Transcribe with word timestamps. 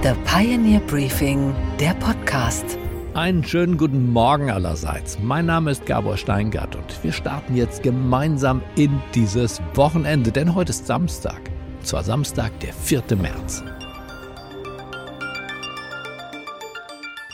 The 0.00 0.12
Pioneer 0.24 0.78
Briefing, 0.78 1.52
der 1.80 1.92
Podcast. 1.94 2.78
Einen 3.14 3.42
schönen 3.42 3.76
guten 3.76 4.12
Morgen 4.12 4.48
allerseits. 4.48 5.18
Mein 5.20 5.46
Name 5.46 5.72
ist 5.72 5.86
Gabor 5.86 6.16
Steingart 6.16 6.76
und 6.76 7.02
wir 7.02 7.10
starten 7.10 7.56
jetzt 7.56 7.82
gemeinsam 7.82 8.62
in 8.76 9.02
dieses 9.12 9.60
Wochenende, 9.74 10.30
denn 10.30 10.54
heute 10.54 10.70
ist 10.70 10.86
Samstag. 10.86 11.40
Und 11.80 11.86
zwar 11.88 12.04
Samstag, 12.04 12.52
der 12.60 12.72
4. 12.72 13.02
März. 13.20 13.64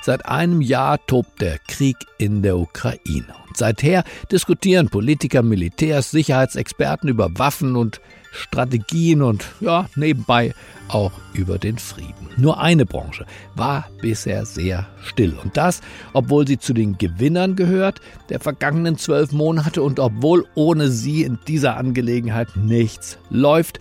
Seit 0.01 0.25
einem 0.25 0.63
Jahr 0.63 1.05
tobt 1.07 1.43
der 1.43 1.59
Krieg 1.69 1.97
in 2.17 2.41
der 2.41 2.57
Ukraine. 2.57 3.35
Und 3.47 3.59
seither 3.59 4.05
diskutieren 4.33 4.89
Politiker, 4.89 5.43
Militärs, 5.43 6.11
Sicherheitsexperten 6.11 7.11
über 7.11 7.29
Waffen 7.37 7.77
und 7.77 8.01
Strategien 8.35 9.23
und 9.23 9.47
ja, 9.61 9.87
nebenbei 9.95 10.55
auch 10.89 11.13
über 11.33 11.59
den 11.59 11.79
Frieden. 11.79 12.29
Nur 12.37 12.61
eine 12.61 12.85
Branche 12.85 13.27
war 13.55 13.89
bisher 14.01 14.45
sehr 14.45 14.87
still. 15.03 15.35
Und 15.43 15.57
das, 15.57 15.81
obwohl 16.13 16.47
sie 16.47 16.59
zu 16.59 16.75
den 16.75 16.99
Gewinnern 16.99 17.57
gehört 17.57 18.01
der 18.29 18.41
vergangenen 18.41 18.99
zwölf 18.99 19.33
Monate 19.33 19.83
und 19.83 20.01
obwohl 20.01 20.45
ohne 20.55 20.89
sie 20.89 21.23
in 21.23 21.39
dieser 21.47 21.77
Angelegenheit 21.77 22.49
nichts 22.57 23.19
läuft. 23.31 23.79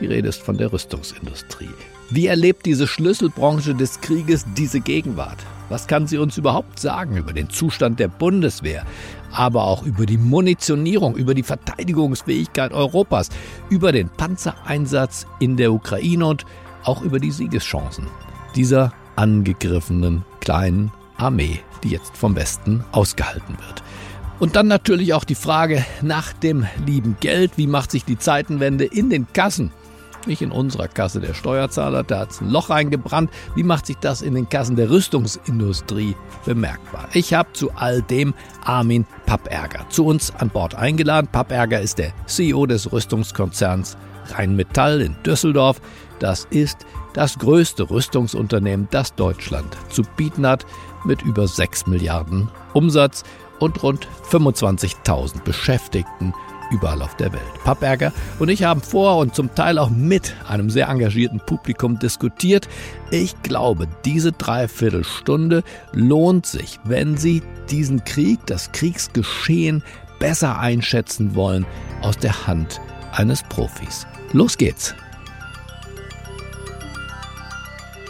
Die 0.00 0.06
Rede 0.06 0.28
ist 0.28 0.42
von 0.42 0.58
der 0.58 0.72
Rüstungsindustrie. 0.72 1.70
Wie 2.10 2.26
erlebt 2.26 2.66
diese 2.66 2.86
Schlüsselbranche 2.86 3.74
des 3.74 4.00
Krieges 4.00 4.44
diese 4.56 4.80
Gegenwart? 4.80 5.38
Was 5.68 5.88
kann 5.88 6.06
sie 6.06 6.18
uns 6.18 6.38
überhaupt 6.38 6.78
sagen 6.78 7.16
über 7.16 7.32
den 7.32 7.50
Zustand 7.50 7.98
der 7.98 8.06
Bundeswehr, 8.06 8.84
aber 9.36 9.64
auch 9.64 9.84
über 9.84 10.06
die 10.06 10.18
Munitionierung, 10.18 11.16
über 11.16 11.34
die 11.34 11.42
Verteidigungsfähigkeit 11.42 12.72
Europas, 12.72 13.28
über 13.68 13.92
den 13.92 14.08
Panzereinsatz 14.08 15.26
in 15.38 15.56
der 15.56 15.72
Ukraine 15.72 16.26
und 16.26 16.46
auch 16.84 17.02
über 17.02 17.20
die 17.20 17.30
Siegeschancen 17.30 18.06
dieser 18.54 18.92
angegriffenen 19.16 20.24
kleinen 20.40 20.92
Armee, 21.16 21.60
die 21.82 21.90
jetzt 21.90 22.16
vom 22.16 22.34
Westen 22.36 22.84
ausgehalten 22.92 23.56
wird. 23.66 23.82
Und 24.38 24.56
dann 24.56 24.68
natürlich 24.68 25.14
auch 25.14 25.24
die 25.24 25.34
Frage 25.34 25.84
nach 26.02 26.32
dem 26.32 26.66
lieben 26.84 27.16
Geld. 27.20 27.52
Wie 27.56 27.66
macht 27.66 27.90
sich 27.90 28.04
die 28.04 28.18
Zeitenwende 28.18 28.84
in 28.84 29.08
den 29.08 29.26
Kassen 29.32 29.72
nicht 30.26 30.42
in 30.42 30.50
unserer 30.50 30.88
Kasse 30.88 31.20
der 31.20 31.34
Steuerzahler, 31.34 32.02
da 32.02 32.20
hat 32.20 32.30
es 32.30 32.40
ein 32.40 32.50
Loch 32.50 32.70
reingebrannt. 32.70 33.30
Wie 33.54 33.62
macht 33.62 33.86
sich 33.86 33.96
das 33.96 34.22
in 34.22 34.34
den 34.34 34.48
Kassen 34.48 34.76
der 34.76 34.90
Rüstungsindustrie 34.90 36.16
bemerkbar? 36.44 37.08
Ich 37.12 37.34
habe 37.34 37.52
zu 37.52 37.70
all 37.74 38.02
dem 38.02 38.34
Armin 38.64 39.06
Papperger 39.26 39.88
zu 39.88 40.06
uns 40.06 40.34
an 40.34 40.50
Bord 40.50 40.74
eingeladen. 40.74 41.28
Papperger 41.30 41.80
ist 41.80 41.98
der 41.98 42.12
CEO 42.26 42.66
des 42.66 42.92
Rüstungskonzerns 42.92 43.96
Rheinmetall 44.30 45.00
in 45.00 45.16
Düsseldorf. 45.24 45.80
Das 46.18 46.46
ist 46.50 46.86
das 47.12 47.38
größte 47.38 47.90
Rüstungsunternehmen, 47.90 48.88
das 48.90 49.14
Deutschland 49.14 49.76
zu 49.88 50.02
bieten 50.16 50.46
hat, 50.46 50.66
mit 51.04 51.22
über 51.22 51.46
6 51.46 51.86
Milliarden 51.86 52.50
Umsatz 52.72 53.22
und 53.58 53.82
rund 53.82 54.06
25.000 54.30 55.42
Beschäftigten 55.42 56.34
überall 56.70 57.02
auf 57.02 57.16
der 57.16 57.32
Welt. 57.32 57.42
Papperger 57.64 58.12
und 58.38 58.48
ich 58.48 58.64
haben 58.64 58.80
vor 58.80 59.18
und 59.18 59.34
zum 59.34 59.54
Teil 59.54 59.78
auch 59.78 59.90
mit 59.90 60.34
einem 60.48 60.70
sehr 60.70 60.88
engagierten 60.88 61.40
Publikum 61.40 61.98
diskutiert. 61.98 62.68
Ich 63.10 63.40
glaube, 63.42 63.86
diese 64.04 64.32
Dreiviertelstunde 64.32 65.62
lohnt 65.92 66.46
sich, 66.46 66.78
wenn 66.84 67.16
Sie 67.16 67.42
diesen 67.70 68.04
Krieg, 68.04 68.40
das 68.46 68.72
Kriegsgeschehen 68.72 69.82
besser 70.18 70.58
einschätzen 70.58 71.34
wollen 71.34 71.66
aus 72.02 72.18
der 72.18 72.46
Hand 72.46 72.80
eines 73.12 73.42
Profis. 73.44 74.06
Los 74.32 74.56
geht's! 74.56 74.94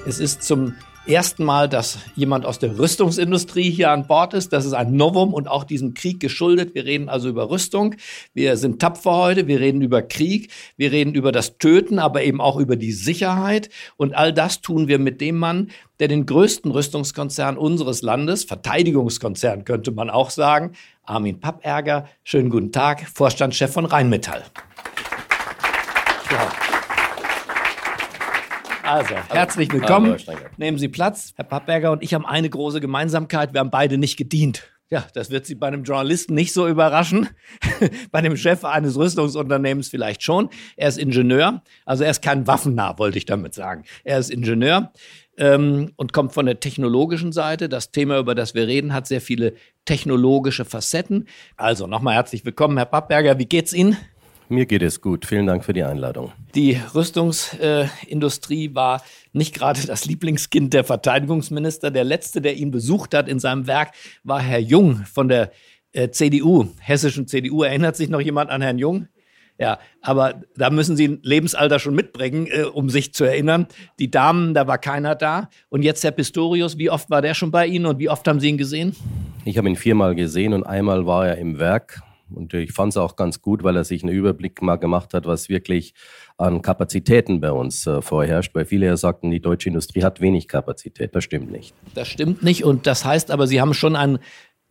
Es 0.07 0.21
ist 0.21 0.45
zum 0.45 0.75
ersten 1.09 1.45
Mal, 1.45 1.69
dass 1.69 1.99
jemand 2.15 2.45
aus 2.45 2.59
der 2.59 2.79
Rüstungsindustrie 2.79 3.71
hier 3.71 3.91
an 3.91 4.07
Bord 4.07 4.35
ist. 4.35 4.53
Das 4.53 4.65
ist 4.65 4.73
ein 4.73 4.97
Novum 4.97 5.33
und 5.33 5.49
auch 5.49 5.65
diesem 5.65 5.95
Krieg 5.95 6.21
geschuldet. 6.21 6.75
Wir 6.75 6.85
reden 6.85 7.09
also 7.09 7.29
über 7.29 7.51
Rüstung. 7.51 7.95
Wir 8.35 8.57
sind 8.57 8.81
tapfer 8.81 9.13
heute. 9.13 9.47
Wir 9.47 9.61
reden 9.61 9.83
über 9.83 10.03
Krieg. 10.03 10.51
Wir 10.77 10.93
reden 10.93 11.15
über 11.15 11.33
das 11.33 11.59
Töten, 11.59 11.99
aber 11.99 12.23
eben 12.25 12.41
auch 12.41 12.57
über 12.57 12.77
die 12.77 12.93
Sicherheit. 12.93 13.71
Und 13.97 14.15
all 14.15 14.33
das 14.33 14.61
tun 14.61 14.89
wir 14.89 14.99
mit 14.99 15.21
dem 15.21 15.37
Mann, 15.37 15.71
der 16.01 16.09
den 16.09 16.27
größten 16.27 16.71
Rüstungskonzern 16.71 17.57
unseres 17.57 18.03
Landes, 18.03 18.45
Verteidigungskonzern 18.45 19.65
könnte 19.65 19.93
man 19.93 20.11
auch 20.11 20.31
sagen, 20.31 20.73
Armin 21.05 21.41
Papperger. 21.41 22.09
Schönen 22.25 22.51
guten 22.51 22.73
Tag, 22.73 23.07
Vorstandschef 23.09 23.73
von 23.73 23.87
Rheinmetall. 23.87 24.45
Ja. 26.31 26.76
Also, 28.87 29.17
herzlich 29.31 29.73
willkommen. 29.73 30.17
Nehmen 30.59 30.79
Sie 30.79 30.89
Platz. 30.89 31.33
Herr 31.37 31.45
Pappberger 31.45 31.91
und 31.91 32.05
ich 32.05 32.15
haben 32.15 32.25
eine 32.25 32.49
große 32.49 32.81
Gemeinsamkeit. 32.81 33.53
Wir 33.53 33.61
haben 33.61 33.71
beide 33.71 33.99
nicht 33.99 34.17
gedient. 34.17 34.71
Ja, 34.89 35.05
das 35.15 35.31
wird 35.31 35.45
Sie 35.45 35.57
bei 35.57 35.67
einem 35.67 35.83
Journalisten 35.83 36.35
nicht 36.35 36.53
so 36.53 36.69
überraschen. 36.69 37.29
bei 38.13 38.21
dem 38.21 38.37
Chef 38.37 38.65
eines 38.65 38.97
Rüstungsunternehmens 38.97 39.89
vielleicht 39.89 40.23
schon. 40.23 40.51
Er 40.77 40.89
ist 40.89 40.99
Ingenieur. 40.99 41.63
Also 41.85 42.05
er 42.05 42.13
ist 42.13 42.23
kein 42.23 42.47
Waffennah, 42.47 42.97
wollte 42.97 43.19
ich 43.19 43.25
damit 43.25 43.55
sagen. 43.55 43.83
Er 44.05 44.21
ist 44.21 44.31
Ingenieur 44.31 44.93
ähm, 45.37 45.93
und 45.97 46.13
kommt 46.13 46.33
von 46.33 46.47
der 46.47 46.61
technologischen 46.61 47.33
Seite. 47.33 47.69
Das 47.69 47.91
Thema, 47.91 48.21
über 48.21 48.37
das 48.37 48.55
wir 48.55 48.69
reden, 48.69 48.95
hat 48.95 49.09
sehr 49.09 49.21
viele 49.21 49.55
technologische 49.85 50.65
Facetten. 50.65 51.27
Also 51.57 51.89
nochmal 51.89 52.15
herzlich 52.15 52.45
willkommen, 52.45 52.77
Herr 52.77 52.87
Pappberger. 52.87 53.41
Wie 53.41 53.47
geht's 53.47 53.73
Ihnen? 53.73 53.97
Mir 54.49 54.67
geht 54.67 54.83
es 54.83 55.01
gut. 55.01 55.27
Vielen 55.27 55.47
Dank 55.47 55.65
für 55.65 55.73
die 55.73 55.83
Einladung. 55.83 56.33
Die 56.55 56.79
Rüstungsindustrie 56.95 58.75
war 58.75 59.03
nicht 59.33 59.55
gerade 59.55 59.85
das 59.87 60.07
Lieblingskind 60.07 60.73
der 60.73 60.85
Verteidigungsminister. 60.85 61.91
Der 61.91 62.05
letzte, 62.05 62.41
der 62.41 62.57
ihn 62.57 62.71
besucht 62.71 63.15
hat 63.15 63.29
in 63.29 63.41
seinem 63.41 63.67
Werk, 63.67 63.93
war 64.23 64.41
Herr 64.41 64.61
Jung 64.61 65.05
von 65.05 65.29
der 65.29 65.51
äh, 65.93 66.11
CDU, 66.11 66.69
hessischen 66.79 67.27
CDU. 67.27 67.63
Erinnert 67.65 67.97
sich 67.97 68.09
noch 68.09 68.21
jemand 68.21 68.51
an 68.51 68.63
Herrn 68.63 68.79
Jung? 68.79 69.09
Ja, 69.59 69.79
aber 70.03 70.43
da 70.57 70.69
müssen 70.69 70.97
Sie 70.97 71.09
ein 71.09 71.21
Lebensalter 71.23 71.79
schon 71.79 71.95
mitbringen, 71.95 72.47
äh, 72.47 72.65
um 72.65 72.91
sich 72.91 73.15
zu 73.15 73.25
erinnern. 73.25 73.67
Die 73.99 74.11
Damen, 74.11 74.55
da 74.55 74.67
war 74.67 74.79
keiner 74.79 75.15
da. 75.15 75.49
Und 75.71 75.83
jetzt 75.83 76.05
Herr 76.05 76.11
Pistorius, 76.11 76.79
wie 76.79 76.91
oft 76.91 77.11
war 77.11 77.23
der 77.23 77.35
schon 77.35 77.51
bei 77.51 77.67
Ihnen 77.67 77.87
und 77.87 77.99
wie 77.99 78.11
oft 78.11 78.29
haben 78.29 78.39
Sie 78.39 78.49
ihn 78.49 78.59
gesehen? 78.59 78.95
Ich 79.45 79.57
habe 79.57 79.69
ihn 79.69 79.77
viermal 79.77 80.15
gesehen 80.15 80.53
und 80.53 80.65
einmal 80.65 81.07
war 81.07 81.27
er 81.27 81.39
im 81.39 81.59
Werk 81.59 82.03
und 82.31 82.55
ich 82.55 82.73
fand 82.73 82.93
es 82.93 82.97
auch 82.97 83.17
ganz 83.17 83.41
gut, 83.41 83.63
weil 83.63 83.77
er 83.77 83.85
sich 83.85 84.03
einen 84.03 84.15
Überblick 84.15 84.63
mal 84.63 84.77
gemacht 84.77 85.15
hat, 85.15 85.27
was 85.27 85.49
wirklich 85.49 85.95
an 86.37 86.63
Kapazitäten 86.63 87.41
bei 87.41 87.53
uns 87.53 87.87
äh, 87.87 88.03
vorherrscht. 88.03 88.55
Weil 88.55 88.65
viele 88.65 88.87
ja 88.87 88.97
sagten, 88.97 89.31
die 89.31 89.41
deutsche 89.41 89.69
Industrie 89.69 90.03
hat 90.03 90.21
wenig 90.21 90.49
Kapazität. 90.49 91.15
Das 91.15 91.25
stimmt 91.25 91.51
nicht. 91.51 91.75
Das 91.95 92.09
stimmt 92.09 92.43
nicht. 92.43 92.65
Und 92.65 92.87
das 92.87 93.05
heißt 93.05 93.31
aber, 93.31 93.47
Sie 93.47 93.61
haben 93.61 93.75
schon 93.75 93.97
einen 93.97 94.19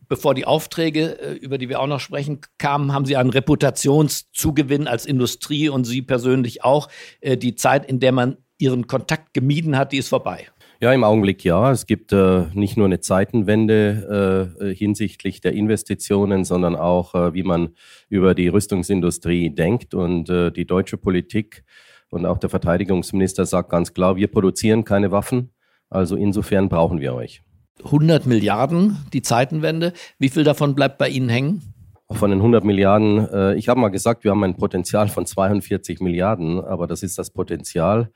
bevor 0.08 0.34
die 0.34 0.44
Aufträge, 0.44 1.18
äh, 1.20 1.32
über 1.34 1.58
die 1.58 1.68
wir 1.68 1.80
auch 1.80 1.86
noch 1.86 2.00
sprechen, 2.00 2.40
kamen, 2.58 2.92
haben 2.92 3.06
Sie 3.06 3.16
einen 3.16 3.30
Reputationszugewinn 3.30 4.86
als 4.86 5.06
Industrie 5.06 5.68
und 5.68 5.84
Sie 5.84 6.02
persönlich 6.02 6.64
auch. 6.64 6.88
Äh, 7.20 7.36
die 7.36 7.56
Zeit, 7.56 7.86
in 7.86 8.00
der 8.00 8.12
man 8.12 8.36
Ihren 8.58 8.86
Kontakt 8.86 9.34
gemieden 9.34 9.76
hat, 9.76 9.92
die 9.92 9.98
ist 9.98 10.08
vorbei. 10.08 10.46
Ja, 10.78 10.92
im 10.92 11.04
Augenblick 11.04 11.42
ja. 11.42 11.70
Es 11.70 11.86
gibt 11.86 12.12
äh, 12.12 12.44
nicht 12.52 12.76
nur 12.76 12.84
eine 12.84 13.00
Zeitenwende 13.00 14.54
äh, 14.60 14.74
hinsichtlich 14.74 15.40
der 15.40 15.52
Investitionen, 15.52 16.44
sondern 16.44 16.76
auch, 16.76 17.14
äh, 17.14 17.32
wie 17.32 17.42
man 17.42 17.70
über 18.10 18.34
die 18.34 18.48
Rüstungsindustrie 18.48 19.54
denkt. 19.54 19.94
Und 19.94 20.28
äh, 20.28 20.50
die 20.52 20.66
deutsche 20.66 20.98
Politik 20.98 21.64
und 22.10 22.26
auch 22.26 22.38
der 22.38 22.50
Verteidigungsminister 22.50 23.46
sagt 23.46 23.70
ganz 23.70 23.94
klar, 23.94 24.16
wir 24.16 24.28
produzieren 24.28 24.84
keine 24.84 25.10
Waffen. 25.10 25.50
Also 25.88 26.14
insofern 26.16 26.68
brauchen 26.68 27.00
wir 27.00 27.14
euch. 27.14 27.42
100 27.82 28.26
Milliarden, 28.26 28.98
die 29.12 29.22
Zeitenwende. 29.22 29.94
Wie 30.18 30.28
viel 30.28 30.44
davon 30.44 30.74
bleibt 30.74 30.98
bei 30.98 31.08
Ihnen 31.08 31.28
hängen? 31.28 31.62
Von 32.10 32.30
den 32.30 32.38
100 32.38 32.64
Milliarden, 32.64 33.28
äh, 33.30 33.54
ich 33.54 33.68
habe 33.68 33.80
mal 33.80 33.88
gesagt, 33.88 34.24
wir 34.24 34.30
haben 34.30 34.44
ein 34.44 34.56
Potenzial 34.56 35.08
von 35.08 35.26
42 35.26 36.00
Milliarden, 36.00 36.60
aber 36.60 36.86
das 36.86 37.02
ist 37.02 37.18
das 37.18 37.30
Potenzial. 37.30 38.10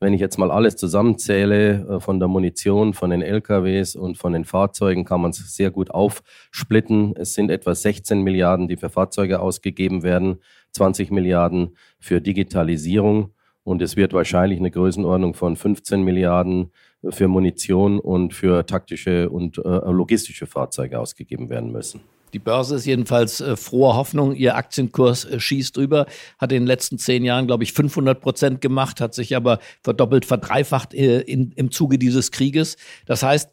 Wenn 0.00 0.14
ich 0.14 0.20
jetzt 0.20 0.38
mal 0.38 0.50
alles 0.50 0.76
zusammenzähle, 0.76 1.96
äh, 1.96 2.00
von 2.00 2.18
der 2.18 2.28
Munition, 2.28 2.94
von 2.94 3.10
den 3.10 3.22
LKWs 3.22 3.96
und 3.96 4.16
von 4.16 4.32
den 4.32 4.44
Fahrzeugen, 4.44 5.04
kann 5.04 5.20
man 5.20 5.30
es 5.30 5.54
sehr 5.54 5.70
gut 5.70 5.90
aufsplitten. 5.90 7.14
Es 7.16 7.34
sind 7.34 7.50
etwa 7.50 7.74
16 7.74 8.22
Milliarden, 8.22 8.66
die 8.66 8.76
für 8.76 8.88
Fahrzeuge 8.88 9.40
ausgegeben 9.40 10.02
werden, 10.02 10.40
20 10.72 11.10
Milliarden 11.10 11.76
für 11.98 12.20
Digitalisierung 12.20 13.34
und 13.62 13.82
es 13.82 13.96
wird 13.96 14.12
wahrscheinlich 14.12 14.58
eine 14.58 14.70
Größenordnung 14.70 15.34
von 15.34 15.54
15 15.54 16.02
Milliarden 16.02 16.72
für 17.08 17.28
Munition 17.28 17.98
und 17.98 18.34
für 18.34 18.64
taktische 18.66 19.30
und 19.30 19.58
äh, 19.58 19.90
logistische 19.90 20.46
Fahrzeuge 20.46 20.98
ausgegeben 20.98 21.50
werden 21.50 21.70
müssen. 21.72 22.00
Die 22.32 22.38
Börse 22.38 22.76
ist 22.76 22.86
jedenfalls 22.86 23.40
äh, 23.40 23.56
froher 23.56 23.96
Hoffnung. 23.96 24.34
Ihr 24.34 24.56
Aktienkurs 24.56 25.24
äh, 25.24 25.40
schießt 25.40 25.76
drüber, 25.76 26.06
hat 26.38 26.52
in 26.52 26.62
den 26.62 26.66
letzten 26.66 26.98
zehn 26.98 27.24
Jahren, 27.24 27.46
glaube 27.46 27.64
ich, 27.64 27.72
500 27.72 28.20
Prozent 28.20 28.60
gemacht, 28.60 29.00
hat 29.00 29.14
sich 29.14 29.34
aber 29.36 29.58
verdoppelt, 29.82 30.24
verdreifacht 30.24 30.94
äh, 30.94 31.20
in, 31.20 31.52
im 31.52 31.70
Zuge 31.70 31.98
dieses 31.98 32.30
Krieges. 32.30 32.76
Das 33.06 33.22
heißt, 33.22 33.50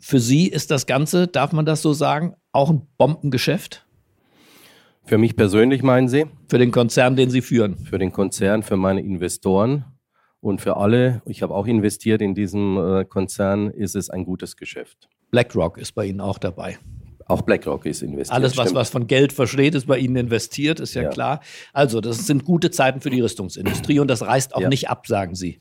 für 0.00 0.20
Sie 0.20 0.48
ist 0.48 0.70
das 0.70 0.86
Ganze, 0.86 1.28
darf 1.28 1.52
man 1.52 1.64
das 1.64 1.82
so 1.82 1.92
sagen, 1.92 2.34
auch 2.52 2.70
ein 2.70 2.82
Bombengeschäft? 2.98 3.86
Für 5.06 5.18
mich 5.18 5.36
persönlich 5.36 5.82
meinen 5.82 6.08
Sie? 6.08 6.26
Für 6.48 6.58
den 6.58 6.70
Konzern, 6.70 7.16
den 7.16 7.30
Sie 7.30 7.42
führen. 7.42 7.78
Für 7.78 7.98
den 7.98 8.12
Konzern, 8.12 8.62
für 8.62 8.76
meine 8.76 9.00
Investoren 9.02 9.84
Und 10.40 10.60
für 10.60 10.76
alle, 10.76 11.22
ich 11.26 11.42
habe 11.42 11.54
auch 11.54 11.66
investiert 11.66 12.20
in 12.20 12.34
diesem 12.34 12.76
äh, 12.76 13.04
Konzern, 13.04 13.70
ist 13.70 13.96
es 13.96 14.10
ein 14.10 14.24
gutes 14.24 14.56
Geschäft. 14.56 15.08
BlackRock 15.30 15.78
ist 15.78 15.92
bei 15.92 16.06
Ihnen 16.06 16.20
auch 16.20 16.38
dabei. 16.38 16.78
Auch 17.26 17.42
BlackRock 17.42 17.86
ist 17.86 18.02
investiert. 18.02 18.34
Alles, 18.34 18.56
was, 18.56 18.74
was 18.74 18.90
von 18.90 19.06
Geld 19.06 19.32
versteht, 19.32 19.74
ist 19.74 19.86
bei 19.86 19.98
Ihnen 19.98 20.16
investiert, 20.16 20.80
ist 20.80 20.94
ja, 20.94 21.02
ja, 21.02 21.08
klar. 21.08 21.40
Also, 21.72 22.00
das 22.00 22.26
sind 22.26 22.44
gute 22.44 22.70
Zeiten 22.70 23.00
für 23.00 23.10
die 23.10 23.20
Rüstungsindustrie 23.20 23.98
und 23.98 24.08
das 24.08 24.22
reißt 24.22 24.54
auch 24.54 24.60
ja. 24.60 24.68
nicht 24.68 24.90
ab, 24.90 25.06
sagen 25.06 25.34
Sie. 25.34 25.58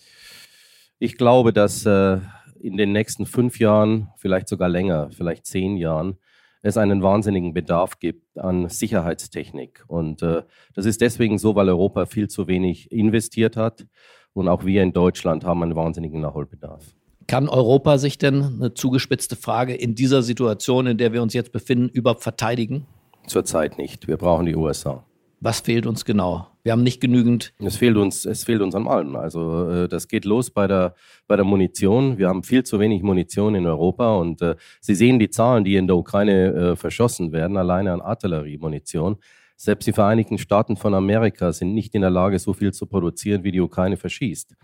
Ich 0.99 1.17
glaube, 1.17 1.53
dass 1.53 1.85
äh, 1.85 2.19
in 2.59 2.77
den 2.77 2.91
nächsten 2.91 3.25
fünf 3.25 3.59
Jahren, 3.59 4.09
vielleicht 4.17 4.47
sogar 4.47 4.69
länger, 4.69 5.09
vielleicht 5.11 5.45
zehn 5.45 5.77
Jahren, 5.77 6.17
es 6.63 6.77
einen 6.77 7.03
wahnsinnigen 7.03 7.53
Bedarf 7.53 7.99
gibt 7.99 8.37
an 8.37 8.69
Sicherheitstechnik. 8.69 9.83
Und 9.87 10.21
äh, 10.21 10.43
das 10.73 10.85
ist 10.85 11.01
deswegen 11.01 11.37
so, 11.37 11.55
weil 11.55 11.67
Europa 11.67 12.05
viel 12.05 12.29
zu 12.29 12.47
wenig 12.47 12.91
investiert 12.91 13.57
hat. 13.57 13.85
Und 14.31 14.47
auch 14.47 14.65
wir 14.65 14.81
in 14.81 14.93
Deutschland 14.93 15.43
haben 15.43 15.61
einen 15.61 15.75
wahnsinnigen 15.75 16.21
Nachholbedarf. 16.21 16.95
Kann 17.27 17.49
Europa 17.49 17.97
sich 17.97 18.17
denn, 18.17 18.43
eine 18.43 18.73
zugespitzte 18.73 19.35
Frage, 19.35 19.73
in 19.73 19.95
dieser 19.95 20.23
Situation, 20.23 20.87
in 20.87 20.97
der 20.97 21.13
wir 21.13 21.21
uns 21.21 21.33
jetzt 21.33 21.51
befinden, 21.51 21.89
überhaupt 21.89 22.23
verteidigen? 22.23 22.85
Zurzeit 23.27 23.77
nicht. 23.77 24.07
Wir 24.07 24.17
brauchen 24.17 24.45
die 24.45 24.55
USA. 24.55 25.03
Was 25.39 25.59
fehlt 25.59 25.85
uns 25.85 26.05
genau? 26.05 26.47
Wir 26.63 26.71
haben 26.71 26.83
nicht 26.83 27.01
genügend. 27.01 27.53
Es 27.59 27.75
fehlt 27.75 27.97
uns, 27.97 28.23
es 28.23 28.45
fehlt 28.45 28.61
uns 28.61 28.75
an 28.75 28.87
allem. 28.87 29.17
Also 29.17 29.69
äh, 29.69 29.87
das 29.89 30.07
geht 30.07 30.23
los 30.23 30.49
bei 30.49 30.67
der, 30.67 30.95
bei 31.27 31.35
der 31.35 31.43
Munition. 31.43 32.17
Wir 32.17 32.29
haben 32.29 32.43
viel 32.43 32.63
zu 32.63 32.79
wenig 32.79 33.03
Munition 33.03 33.53
in 33.53 33.65
Europa 33.65 34.15
und 34.15 34.41
äh, 34.41 34.55
Sie 34.79 34.95
sehen 34.95 35.19
die 35.19 35.29
Zahlen, 35.29 35.65
die 35.65 35.75
in 35.75 35.87
der 35.87 35.97
Ukraine 35.97 36.53
äh, 36.53 36.75
verschossen 36.77 37.33
werden, 37.33 37.57
alleine 37.57 37.91
an 37.91 37.99
Artilleriemunition. 37.99 39.17
Selbst 39.57 39.85
die 39.85 39.91
Vereinigten 39.91 40.37
Staaten 40.37 40.77
von 40.77 40.93
Amerika 40.93 41.51
sind 41.51 41.73
nicht 41.73 41.93
in 41.93 42.01
der 42.01 42.09
Lage, 42.09 42.39
so 42.39 42.53
viel 42.53 42.71
zu 42.71 42.85
produzieren, 42.85 43.43
wie 43.43 43.51
die 43.51 43.61
Ukraine 43.61 43.97
verschießt. 43.97 44.55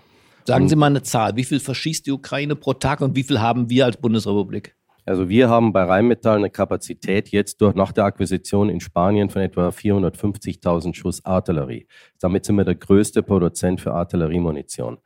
Sagen 0.46 0.68
Sie 0.68 0.76
mal 0.76 0.88
eine 0.88 1.04
Zahl. 1.04 1.36
Wie 1.36 1.44
viel 1.44 1.60
verschießt 1.60 2.06
die 2.06 2.12
Ukraine 2.12 2.56
pro 2.56 2.74
Tag 2.74 3.02
und 3.02 3.16
wie 3.16 3.24
viel 3.24 3.40
haben 3.40 3.70
wir 3.70 3.86
als 3.86 3.98
Bundesrepublik? 3.98 4.76
Also 5.06 5.28
wir 5.28 5.50
haben 5.50 5.74
bei 5.74 5.84
Rheinmetall 5.84 6.38
eine 6.38 6.52
Kapazität 6.52 7.30
jetzt 7.30 7.62
durch 7.62 7.74
nach 7.74 7.92
der 7.92 8.04
Akquisition 8.04 8.70
in 8.70 8.80
Spanien 8.80 9.30
von 9.30 9.42
etwa 9.42 9.70
450.000 9.70 10.94
Schuss 10.94 11.26
Artillerie. 11.26 11.88
Damit 12.20 12.46
sind 12.46 12.58
wir 12.58 12.64
der 12.64 12.76
größte 12.76 13.24
Produzent 13.24 13.82
für 13.82 13.94
Artilleriemunition. 13.94 15.00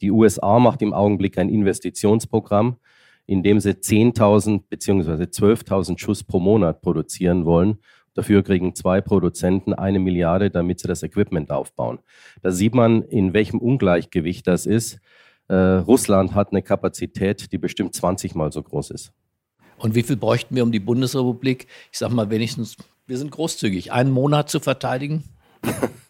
Die 0.00 0.10
USA 0.10 0.58
macht 0.58 0.80
im 0.80 0.94
Augenblick 0.94 1.36
ein 1.36 1.50
Investitionsprogramm, 1.50 2.76
in 3.26 3.42
dem 3.42 3.60
sie 3.60 3.72
10.000 3.72 4.62
bzw. 4.68 5.24
12.000 5.24 5.98
Schuss 5.98 6.24
pro 6.24 6.40
Monat 6.40 6.80
produzieren 6.80 7.44
wollen 7.44 7.78
Dafür 8.14 8.42
kriegen 8.42 8.74
zwei 8.74 9.00
Produzenten 9.00 9.72
eine 9.72 9.98
Milliarde, 9.98 10.50
damit 10.50 10.80
sie 10.80 10.88
das 10.88 11.02
Equipment 11.02 11.50
aufbauen. 11.50 12.00
Da 12.42 12.50
sieht 12.50 12.74
man, 12.74 13.02
in 13.02 13.32
welchem 13.34 13.60
Ungleichgewicht 13.60 14.46
das 14.46 14.66
ist. 14.66 14.98
Äh, 15.48 15.54
Russland 15.54 16.34
hat 16.34 16.50
eine 16.50 16.62
Kapazität, 16.62 17.52
die 17.52 17.58
bestimmt 17.58 17.94
20 17.94 18.34
Mal 18.34 18.52
so 18.52 18.62
groß 18.62 18.90
ist. 18.90 19.12
Und 19.78 19.94
wie 19.94 20.02
viel 20.02 20.16
bräuchten 20.16 20.54
wir, 20.54 20.62
um 20.62 20.72
die 20.72 20.80
Bundesrepublik, 20.80 21.66
ich 21.90 21.98
sage 21.98 22.14
mal 22.14 22.30
wenigstens, 22.30 22.76
wir 23.06 23.16
sind 23.16 23.30
großzügig, 23.30 23.92
einen 23.92 24.10
Monat 24.10 24.50
zu 24.50 24.60
verteidigen? 24.60 25.24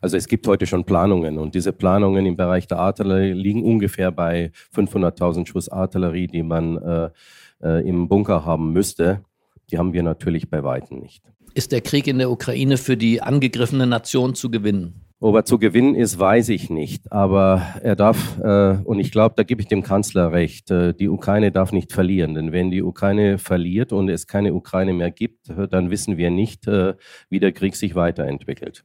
Also 0.00 0.16
es 0.16 0.28
gibt 0.28 0.46
heute 0.46 0.66
schon 0.66 0.84
Planungen 0.84 1.36
und 1.36 1.54
diese 1.56 1.72
Planungen 1.72 2.26
im 2.26 2.36
Bereich 2.36 2.68
der 2.68 2.78
Artillerie 2.78 3.32
liegen 3.32 3.64
ungefähr 3.64 4.12
bei 4.12 4.52
500.000 4.72 5.48
Schuss 5.48 5.68
Artillerie, 5.68 6.28
die 6.28 6.44
man 6.44 6.76
äh, 6.76 7.10
äh, 7.62 7.88
im 7.88 8.06
Bunker 8.06 8.44
haben 8.44 8.72
müsste. 8.72 9.24
Die 9.70 9.78
haben 9.78 9.92
wir 9.92 10.02
natürlich 10.02 10.48
bei 10.48 10.62
Weitem 10.62 11.00
nicht. 11.00 11.22
Ist 11.54 11.72
der 11.72 11.80
Krieg 11.80 12.06
in 12.06 12.18
der 12.18 12.30
Ukraine 12.30 12.76
für 12.76 12.96
die 12.96 13.22
angegriffene 13.22 13.86
Nation 13.86 14.34
zu 14.34 14.50
gewinnen? 14.50 15.06
Ob 15.18 15.34
er 15.34 15.46
zu 15.46 15.58
gewinnen 15.58 15.94
ist, 15.94 16.18
weiß 16.18 16.50
ich 16.50 16.68
nicht. 16.68 17.10
Aber 17.10 17.62
er 17.82 17.96
darf, 17.96 18.38
äh, 18.38 18.76
und 18.84 19.00
ich 19.00 19.10
glaube, 19.10 19.34
da 19.36 19.44
gebe 19.44 19.62
ich 19.62 19.68
dem 19.68 19.82
Kanzler 19.82 20.32
recht, 20.32 20.70
äh, 20.70 20.92
die 20.92 21.08
Ukraine 21.08 21.50
darf 21.50 21.72
nicht 21.72 21.92
verlieren. 21.92 22.34
Denn 22.34 22.52
wenn 22.52 22.70
die 22.70 22.82
Ukraine 22.82 23.38
verliert 23.38 23.92
und 23.92 24.10
es 24.10 24.26
keine 24.26 24.52
Ukraine 24.52 24.92
mehr 24.92 25.10
gibt, 25.10 25.48
äh, 25.48 25.66
dann 25.68 25.90
wissen 25.90 26.18
wir 26.18 26.30
nicht, 26.30 26.68
äh, 26.68 26.94
wie 27.30 27.40
der 27.40 27.52
Krieg 27.52 27.76
sich 27.76 27.94
weiterentwickelt. 27.94 28.84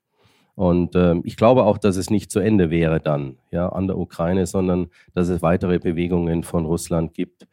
Und 0.55 0.95
äh, 0.95 1.15
ich 1.23 1.35
glaube 1.35 1.63
auch, 1.65 1.77
dass 1.77 1.97
es 1.97 2.09
nicht 2.09 2.31
zu 2.31 2.39
Ende 2.39 2.69
wäre 2.69 3.01
dann 3.01 3.37
ja, 3.51 3.67
an 3.67 3.87
der 3.87 3.97
Ukraine, 3.97 4.45
sondern 4.45 4.87
dass 5.13 5.27
es 5.27 5.41
weitere 5.41 5.79
Bewegungen 5.79 6.43
von 6.43 6.65
Russland 6.65 7.13
gibt. 7.13 7.47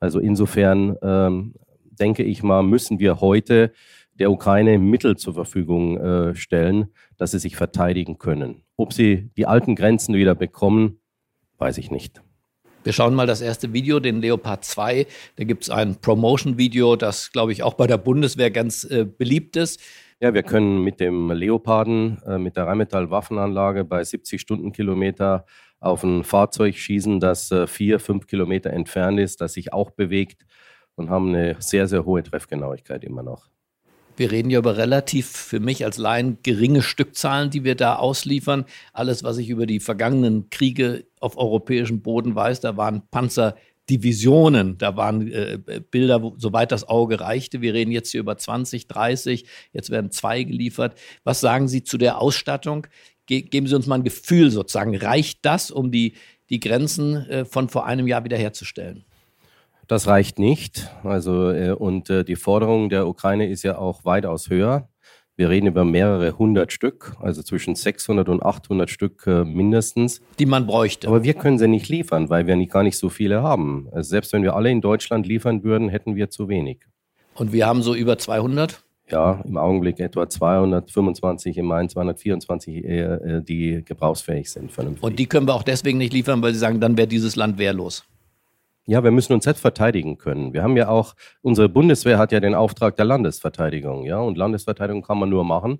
Also 0.00 0.18
insofern 0.18 0.96
ähm, 1.02 1.54
denke 1.98 2.22
ich 2.22 2.42
mal, 2.42 2.62
müssen 2.62 2.98
wir 2.98 3.20
heute 3.20 3.72
der 4.18 4.30
Ukraine 4.30 4.78
Mittel 4.78 5.16
zur 5.16 5.34
Verfügung 5.34 5.98
äh, 5.98 6.34
stellen, 6.34 6.86
dass 7.16 7.32
sie 7.32 7.38
sich 7.38 7.56
verteidigen 7.56 8.18
können. 8.18 8.62
Ob 8.76 8.92
sie 8.92 9.30
die 9.36 9.46
alten 9.46 9.74
Grenzen 9.74 10.14
wieder 10.14 10.34
bekommen, 10.34 11.00
weiß 11.58 11.78
ich 11.78 11.90
nicht. 11.90 12.22
Wir 12.84 12.92
schauen 12.92 13.14
mal 13.14 13.26
das 13.26 13.40
erste 13.40 13.72
Video, 13.72 13.98
den 13.98 14.20
Leopard 14.20 14.64
2. 14.64 15.06
Da 15.36 15.44
gibt 15.44 15.64
es 15.64 15.70
ein 15.70 15.96
Promotion-Video, 16.00 16.96
das, 16.96 17.32
glaube 17.32 17.52
ich, 17.52 17.62
auch 17.62 17.74
bei 17.74 17.86
der 17.86 17.96
Bundeswehr 17.96 18.50
ganz 18.50 18.84
äh, 18.84 19.06
beliebt 19.06 19.56
ist. 19.56 19.80
Ja, 20.20 20.34
wir 20.34 20.42
können 20.42 20.84
mit 20.84 21.00
dem 21.00 21.30
Leoparden, 21.30 22.22
äh, 22.26 22.38
mit 22.38 22.56
der 22.56 22.66
Rheinmetall-Waffenanlage 22.66 23.84
bei 23.84 24.04
70 24.04 24.40
Stundenkilometer 24.40 25.46
auf 25.80 26.02
ein 26.02 26.24
Fahrzeug 26.24 26.76
schießen, 26.76 27.20
das 27.20 27.50
äh, 27.50 27.66
vier, 27.66 27.98
fünf 28.00 28.26
Kilometer 28.26 28.70
entfernt 28.70 29.18
ist, 29.18 29.40
das 29.40 29.54
sich 29.54 29.72
auch 29.72 29.90
bewegt 29.90 30.44
und 30.96 31.10
haben 31.10 31.28
eine 31.28 31.56
sehr, 31.60 31.86
sehr 31.88 32.04
hohe 32.04 32.22
Treffgenauigkeit 32.22 33.04
immer 33.04 33.22
noch. 33.22 33.48
Wir 34.16 34.30
reden 34.30 34.50
ja 34.50 34.60
über 34.60 34.76
relativ 34.76 35.26
für 35.28 35.58
mich 35.58 35.84
als 35.84 35.98
Laien 35.98 36.38
geringe 36.42 36.82
Stückzahlen, 36.82 37.50
die 37.50 37.64
wir 37.64 37.74
da 37.74 37.96
ausliefern. 37.96 38.64
Alles, 38.92 39.24
was 39.24 39.38
ich 39.38 39.48
über 39.48 39.66
die 39.66 39.80
vergangenen 39.80 40.50
Kriege 40.50 41.04
auf 41.18 41.36
europäischem 41.36 42.00
Boden 42.00 42.36
weiß, 42.36 42.60
da 42.60 42.76
waren 42.76 43.02
Panzerdivisionen, 43.10 44.78
da 44.78 44.96
waren 44.96 45.32
äh, 45.32 45.58
Bilder, 45.90 46.22
wo, 46.22 46.34
soweit 46.38 46.70
das 46.70 46.86
Auge 46.86 47.18
reichte. 47.18 47.60
Wir 47.60 47.74
reden 47.74 47.90
jetzt 47.90 48.12
hier 48.12 48.20
über 48.20 48.36
20, 48.36 48.86
30, 48.86 49.46
jetzt 49.72 49.90
werden 49.90 50.12
zwei 50.12 50.44
geliefert. 50.44 50.96
Was 51.24 51.40
sagen 51.40 51.66
Sie 51.66 51.82
zu 51.82 51.98
der 51.98 52.20
Ausstattung? 52.20 52.86
Ge 53.26 53.42
geben 53.42 53.66
Sie 53.66 53.74
uns 53.74 53.86
mal 53.86 53.96
ein 53.96 54.04
Gefühl 54.04 54.50
sozusagen. 54.50 54.94
Reicht 54.94 55.40
das, 55.42 55.72
um 55.72 55.90
die, 55.90 56.12
die 56.50 56.60
Grenzen 56.60 57.16
äh, 57.28 57.44
von 57.44 57.68
vor 57.68 57.84
einem 57.84 58.06
Jahr 58.06 58.22
wiederherzustellen? 58.22 59.04
Das 59.86 60.06
reicht 60.06 60.38
nicht. 60.38 60.88
Also, 61.02 61.50
äh, 61.50 61.72
und 61.72 62.10
äh, 62.10 62.24
die 62.24 62.36
Forderung 62.36 62.88
der 62.88 63.06
Ukraine 63.06 63.48
ist 63.48 63.62
ja 63.62 63.78
auch 63.78 64.04
weitaus 64.04 64.48
höher. 64.50 64.88
Wir 65.36 65.50
reden 65.50 65.66
über 65.66 65.84
mehrere 65.84 66.38
hundert 66.38 66.72
Stück, 66.72 67.16
also 67.20 67.42
zwischen 67.42 67.74
600 67.74 68.28
und 68.28 68.44
800 68.44 68.88
Stück 68.88 69.26
äh, 69.26 69.44
mindestens. 69.44 70.22
Die 70.38 70.46
man 70.46 70.66
bräuchte. 70.66 71.08
Aber 71.08 71.24
wir 71.24 71.34
können 71.34 71.58
sie 71.58 71.66
nicht 71.66 71.88
liefern, 71.88 72.30
weil 72.30 72.46
wir 72.46 72.54
nicht, 72.54 72.70
gar 72.70 72.84
nicht 72.84 72.96
so 72.96 73.08
viele 73.08 73.42
haben. 73.42 73.88
Also 73.90 74.10
selbst 74.10 74.32
wenn 74.32 74.44
wir 74.44 74.54
alle 74.54 74.70
in 74.70 74.80
Deutschland 74.80 75.26
liefern 75.26 75.64
würden, 75.64 75.88
hätten 75.88 76.14
wir 76.14 76.30
zu 76.30 76.48
wenig. 76.48 76.82
Und 77.34 77.52
wir 77.52 77.66
haben 77.66 77.82
so 77.82 77.96
über 77.96 78.16
200? 78.16 78.80
Ja, 79.10 79.42
im 79.44 79.56
Augenblick 79.56 79.98
etwa 79.98 80.28
225, 80.28 81.58
im 81.58 81.66
Main 81.66 81.88
224, 81.88 82.84
äh, 82.84 83.42
die 83.42 83.82
gebrauchsfähig 83.84 84.50
sind. 84.50 84.70
Vernünftig. 84.70 85.02
Und 85.02 85.18
die 85.18 85.26
können 85.26 85.48
wir 85.48 85.54
auch 85.54 85.64
deswegen 85.64 85.98
nicht 85.98 86.12
liefern, 86.12 86.42
weil 86.42 86.52
Sie 86.52 86.60
sagen, 86.60 86.80
dann 86.80 86.96
wäre 86.96 87.08
dieses 87.08 87.34
Land 87.34 87.58
wehrlos. 87.58 88.04
Ja, 88.86 89.02
wir 89.02 89.10
müssen 89.10 89.32
uns 89.32 89.44
selbst 89.44 89.60
verteidigen 89.60 90.18
können. 90.18 90.52
Wir 90.52 90.62
haben 90.62 90.76
ja 90.76 90.88
auch, 90.88 91.14
unsere 91.40 91.70
Bundeswehr 91.70 92.18
hat 92.18 92.32
ja 92.32 92.40
den 92.40 92.54
Auftrag 92.54 92.96
der 92.96 93.06
Landesverteidigung, 93.06 94.04
ja, 94.04 94.18
und 94.18 94.36
Landesverteidigung 94.36 95.02
kann 95.02 95.18
man 95.18 95.30
nur 95.30 95.42
machen, 95.44 95.78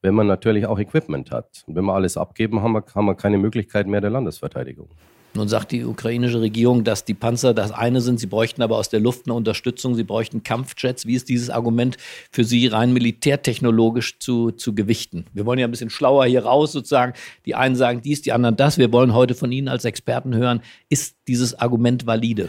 wenn 0.00 0.14
man 0.14 0.26
natürlich 0.26 0.66
auch 0.66 0.78
Equipment 0.78 1.30
hat. 1.30 1.64
Und 1.66 1.76
wenn 1.76 1.84
wir 1.84 1.94
alles 1.94 2.16
abgeben, 2.16 2.62
haben 2.62 2.72
wir, 2.72 2.84
haben 2.94 3.04
wir 3.04 3.16
keine 3.16 3.36
Möglichkeit 3.36 3.86
mehr 3.86 4.00
der 4.00 4.10
Landesverteidigung. 4.10 4.88
Nun 5.34 5.46
sagt 5.46 5.72
die 5.72 5.84
ukrainische 5.84 6.40
Regierung, 6.40 6.84
dass 6.84 7.04
die 7.04 7.14
Panzer 7.14 7.52
das 7.52 7.70
eine 7.70 8.00
sind, 8.00 8.18
sie 8.18 8.26
bräuchten 8.26 8.62
aber 8.62 8.76
aus 8.76 8.88
der 8.88 8.98
Luft 8.98 9.26
eine 9.26 9.34
Unterstützung, 9.34 9.94
sie 9.94 10.02
bräuchten 10.02 10.42
Kampfjets. 10.42 11.06
Wie 11.06 11.14
ist 11.14 11.28
dieses 11.28 11.50
Argument 11.50 11.96
für 12.32 12.44
Sie 12.44 12.66
rein 12.66 12.92
militärtechnologisch 12.92 14.18
zu, 14.18 14.52
zu 14.52 14.74
gewichten? 14.74 15.26
Wir 15.34 15.44
wollen 15.44 15.58
ja 15.58 15.66
ein 15.66 15.70
bisschen 15.70 15.90
schlauer 15.90 16.24
hier 16.24 16.44
raus 16.44 16.72
sozusagen. 16.72 17.12
Die 17.44 17.54
einen 17.54 17.76
sagen 17.76 18.00
dies, 18.02 18.22
die 18.22 18.32
anderen 18.32 18.56
das. 18.56 18.78
Wir 18.78 18.90
wollen 18.90 19.14
heute 19.14 19.34
von 19.34 19.52
Ihnen 19.52 19.68
als 19.68 19.84
Experten 19.84 20.34
hören, 20.34 20.62
ist 20.88 21.16
dieses 21.28 21.58
Argument 21.58 22.06
valide? 22.06 22.48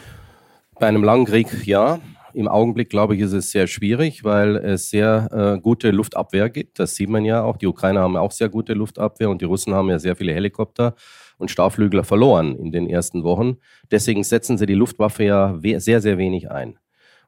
Bei 0.80 0.88
einem 0.88 1.04
langen 1.04 1.26
Krieg 1.26 1.48
ja. 1.66 2.00
Im 2.34 2.48
Augenblick, 2.48 2.90
glaube 2.90 3.16
ich, 3.16 3.22
ist 3.22 3.34
es 3.34 3.50
sehr 3.50 3.66
schwierig, 3.66 4.24
weil 4.24 4.56
es 4.58 4.92
sehr 4.92 5.30
äh, 5.58 5.60
gute 5.60 5.90
Luftabwehr 5.90 6.50
gibt. 6.50 6.80
Das 6.80 6.96
sieht 6.96 7.10
man 7.10 7.26
ja 7.26 7.42
auch. 7.42 7.58
Die 7.58 7.66
Ukrainer 7.66 8.02
haben 8.02 8.16
auch 8.16 8.32
sehr 8.32 8.50
gute 8.50 8.74
Luftabwehr 8.74 9.32
und 9.32 9.42
die 9.42 9.46
Russen 9.46 9.74
haben 9.74 9.90
ja 9.90 9.98
sehr 9.98 10.16
viele 10.16 10.34
Helikopter 10.34 10.96
und 11.40 11.50
Starflügler 11.50 12.04
verloren 12.04 12.56
in 12.56 12.72
den 12.72 12.88
ersten 12.88 13.24
Wochen. 13.24 13.58
Deswegen 13.90 14.24
setzen 14.24 14.60
sie 14.60 14.68
die 14.68 14.76
Luftwaffe 14.76 15.24
ja 15.24 15.58
sehr, 15.62 16.02
sehr 16.02 16.18
wenig 16.20 16.52
ein. 16.52 16.78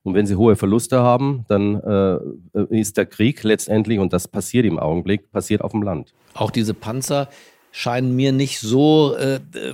Und 0.03 0.13
wenn 0.13 0.25
sie 0.25 0.35
hohe 0.35 0.55
Verluste 0.55 0.99
haben, 0.99 1.45
dann 1.47 1.75
äh, 1.79 2.65
ist 2.69 2.97
der 2.97 3.05
Krieg 3.05 3.43
letztendlich, 3.43 3.99
und 3.99 4.13
das 4.13 4.27
passiert 4.27 4.65
im 4.65 4.79
Augenblick, 4.79 5.31
passiert 5.31 5.61
auf 5.61 5.71
dem 5.71 5.83
Land. 5.83 6.13
Auch 6.33 6.51
diese 6.51 6.73
Panzer 6.73 7.29
scheinen 7.71 8.15
mir 8.15 8.31
nicht 8.31 8.59
so 8.59 9.15
äh, 9.15 9.35
äh 9.35 9.73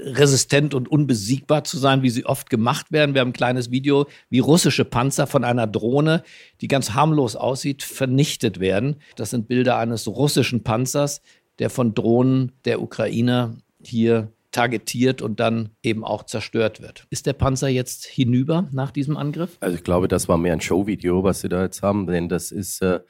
resistent 0.00 0.74
und 0.74 0.88
unbesiegbar 0.88 1.64
zu 1.64 1.76
sein, 1.76 2.02
wie 2.02 2.10
sie 2.10 2.24
oft 2.24 2.50
gemacht 2.50 2.92
werden. 2.92 3.14
Wir 3.14 3.20
haben 3.20 3.30
ein 3.30 3.32
kleines 3.32 3.72
Video, 3.72 4.06
wie 4.30 4.38
russische 4.38 4.84
Panzer 4.84 5.26
von 5.26 5.42
einer 5.42 5.66
Drohne, 5.66 6.22
die 6.60 6.68
ganz 6.68 6.94
harmlos 6.94 7.34
aussieht, 7.34 7.82
vernichtet 7.82 8.60
werden. 8.60 8.96
Das 9.16 9.30
sind 9.30 9.48
Bilder 9.48 9.76
eines 9.76 10.06
russischen 10.06 10.62
Panzers, 10.62 11.20
der 11.58 11.70
von 11.70 11.94
Drohnen 11.94 12.52
der 12.64 12.82
Ukrainer 12.82 13.56
hier 13.82 14.32
targetiert 14.50 15.20
und 15.22 15.40
dann 15.40 15.70
eben 15.82 16.04
auch 16.04 16.24
zerstört 16.24 16.80
wird. 16.80 17.06
Ist 17.10 17.26
der 17.26 17.34
Panzer 17.34 17.68
jetzt 17.68 18.06
hinüber 18.06 18.68
nach 18.72 18.90
diesem 18.90 19.16
Angriff? 19.16 19.56
Also 19.60 19.76
ich 19.76 19.84
glaube, 19.84 20.08
das 20.08 20.28
war 20.28 20.38
mehr 20.38 20.54
ein 20.54 20.60
Showvideo, 20.60 21.22
was 21.22 21.40
Sie 21.42 21.48
da 21.48 21.62
jetzt 21.62 21.82
haben, 21.82 22.06
denn 22.06 22.28
das 22.28 22.50
ist 22.50 22.80
äh, 22.80 23.00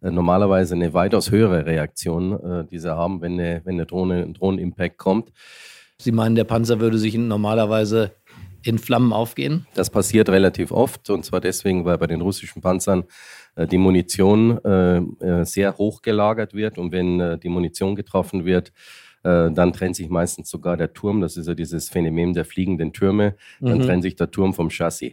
normalerweise 0.00 0.74
eine 0.74 0.92
weitaus 0.92 1.30
höhere 1.30 1.66
Reaktion, 1.66 2.32
äh, 2.32 2.64
die 2.64 2.78
sie 2.78 2.94
haben, 2.94 3.20
wenn 3.20 3.34
eine, 3.34 3.60
wenn 3.64 3.74
eine 3.74 3.86
Drohne, 3.86 4.22
ein 4.22 4.34
Drohnenimpact 4.34 4.98
kommt. 4.98 5.32
Sie 5.98 6.12
meinen, 6.12 6.34
der 6.34 6.44
Panzer 6.44 6.80
würde 6.80 6.98
sich 6.98 7.14
normalerweise 7.14 8.12
in 8.62 8.78
Flammen 8.78 9.12
aufgehen? 9.12 9.66
Das 9.74 9.90
passiert 9.90 10.28
relativ 10.28 10.72
oft 10.72 11.10
und 11.10 11.24
zwar 11.24 11.40
deswegen, 11.40 11.84
weil 11.84 11.98
bei 11.98 12.06
den 12.06 12.20
russischen 12.20 12.62
Panzern 12.62 13.04
äh, 13.56 13.66
die 13.66 13.78
Munition 13.78 14.58
äh, 14.64 14.98
äh, 14.98 15.44
sehr 15.44 15.76
hoch 15.78 16.02
gelagert 16.02 16.54
wird 16.54 16.78
und 16.78 16.92
wenn 16.92 17.40
die 17.40 17.48
Munition 17.48 17.94
getroffen 17.94 18.44
wird, 18.44 18.72
dann 19.22 19.74
trennt 19.74 19.96
sich 19.96 20.08
meistens 20.08 20.48
sogar 20.48 20.78
der 20.78 20.94
Turm. 20.94 21.20
Das 21.20 21.36
ist 21.36 21.46
ja 21.46 21.52
dieses 21.52 21.90
Phänomen 21.90 22.32
der 22.32 22.46
fliegenden 22.46 22.94
Türme. 22.94 23.36
Dann 23.60 23.76
mhm. 23.76 23.82
trennt 23.82 24.02
sich 24.02 24.16
der 24.16 24.30
Turm 24.30 24.54
vom 24.54 24.70
Chassis. 24.70 25.12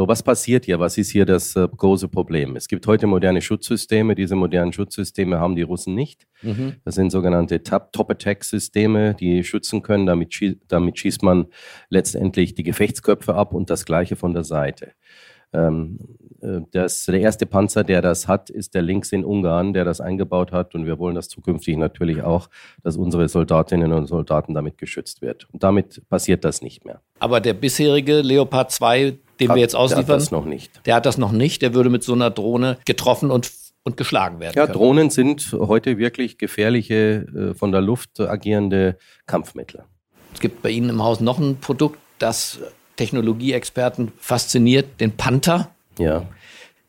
So, 0.00 0.08
was 0.08 0.22
passiert 0.22 0.64
hier? 0.64 0.80
Was 0.80 0.96
ist 0.96 1.10
hier 1.10 1.26
das 1.26 1.54
äh, 1.56 1.68
große 1.68 2.08
Problem? 2.08 2.56
Es 2.56 2.68
gibt 2.68 2.86
heute 2.86 3.06
moderne 3.06 3.42
Schutzsysteme. 3.42 4.14
Diese 4.14 4.34
modernen 4.34 4.72
Schutzsysteme 4.72 5.38
haben 5.38 5.56
die 5.56 5.60
Russen 5.60 5.94
nicht. 5.94 6.26
Mhm. 6.40 6.76
Das 6.86 6.94
sind 6.94 7.10
sogenannte 7.12 7.62
Top-Attack-Systeme, 7.62 9.12
die 9.12 9.44
schützen 9.44 9.82
können. 9.82 10.06
Damit, 10.06 10.32
schie 10.32 10.58
damit 10.68 10.98
schießt 10.98 11.22
man 11.22 11.48
letztendlich 11.90 12.54
die 12.54 12.62
Gefechtsköpfe 12.62 13.34
ab 13.34 13.52
und 13.52 13.68
das 13.68 13.84
Gleiche 13.84 14.16
von 14.16 14.32
der 14.32 14.44
Seite. 14.44 14.92
Ähm, 15.52 15.98
äh, 16.40 16.60
das, 16.70 17.04
der 17.04 17.20
erste 17.20 17.44
Panzer, 17.44 17.84
der 17.84 18.00
das 18.00 18.26
hat, 18.26 18.48
ist 18.48 18.74
der 18.74 18.80
links 18.80 19.12
in 19.12 19.22
Ungarn, 19.22 19.74
der 19.74 19.84
das 19.84 20.00
eingebaut 20.00 20.50
hat. 20.50 20.74
Und 20.74 20.86
wir 20.86 20.98
wollen 20.98 21.14
das 21.14 21.28
zukünftig 21.28 21.76
natürlich 21.76 22.22
auch, 22.22 22.48
dass 22.82 22.96
unsere 22.96 23.28
Soldatinnen 23.28 23.92
und 23.92 24.06
Soldaten 24.06 24.54
damit 24.54 24.78
geschützt 24.78 25.20
wird. 25.20 25.46
Und 25.52 25.62
damit 25.62 26.08
passiert 26.08 26.46
das 26.46 26.62
nicht 26.62 26.86
mehr. 26.86 27.02
Aber 27.18 27.40
der 27.40 27.52
bisherige 27.52 28.22
Leopard 28.22 28.70
2, 28.70 29.18
den 29.40 29.48
hat, 29.48 29.56
wir 29.56 29.60
jetzt 29.60 29.74
ausliefern, 29.74 30.06
der 30.06 30.14
hat 30.14 30.20
das 30.22 30.30
noch 30.30 30.44
nicht. 30.44 30.86
Der 30.86 30.94
hat 30.94 31.06
das 31.06 31.18
noch 31.18 31.32
nicht. 31.32 31.62
Der 31.62 31.74
würde 31.74 31.90
mit 31.90 32.04
so 32.04 32.12
einer 32.12 32.30
Drohne 32.30 32.78
getroffen 32.84 33.30
und 33.30 33.50
und 33.82 33.96
geschlagen 33.96 34.40
werden. 34.40 34.54
Ja, 34.56 34.66
können. 34.66 34.78
Drohnen 34.78 35.10
sind 35.10 35.52
heute 35.52 35.98
wirklich 35.98 36.38
gefährliche, 36.38 37.52
äh, 37.52 37.54
von 37.54 37.72
der 37.72 37.80
Luft 37.80 38.20
agierende 38.20 38.98
Kampfmittel. 39.26 39.84
Es 40.34 40.40
gibt 40.40 40.62
bei 40.62 40.70
Ihnen 40.70 40.90
im 40.90 41.02
Haus 41.02 41.20
noch 41.20 41.38
ein 41.38 41.58
Produkt, 41.60 41.98
das 42.18 42.58
Technologieexperten 42.96 44.12
fasziniert, 44.18 45.00
den 45.00 45.16
Panther. 45.16 45.70
Ja. 45.98 46.26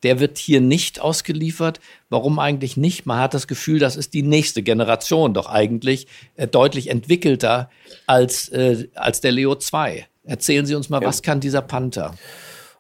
Der 0.04 0.20
wird 0.20 0.38
hier 0.38 0.62
nicht 0.62 1.00
ausgeliefert. 1.00 1.80
Warum 2.10 2.40
eigentlich 2.40 2.76
nicht? 2.76 3.06
Man 3.06 3.20
hat 3.20 3.34
das 3.34 3.48
Gefühl, 3.48 3.80
das 3.80 3.96
ist 3.96 4.14
die 4.14 4.24
nächste 4.24 4.64
Generation, 4.64 5.34
doch 5.34 5.48
eigentlich 5.48 6.08
äh, 6.36 6.48
deutlich 6.48 6.90
entwickelter 6.90 7.70
als, 8.08 8.50
äh, 8.50 8.90
als 8.96 9.22
der 9.22 9.32
Leo 9.32 9.56
2. 9.56 10.08
Erzählen 10.24 10.66
Sie 10.66 10.76
uns 10.76 10.90
mal, 10.90 11.02
ja. 11.02 11.08
was 11.08 11.22
kann 11.22 11.40
dieser 11.40 11.62
Panther? 11.62 12.14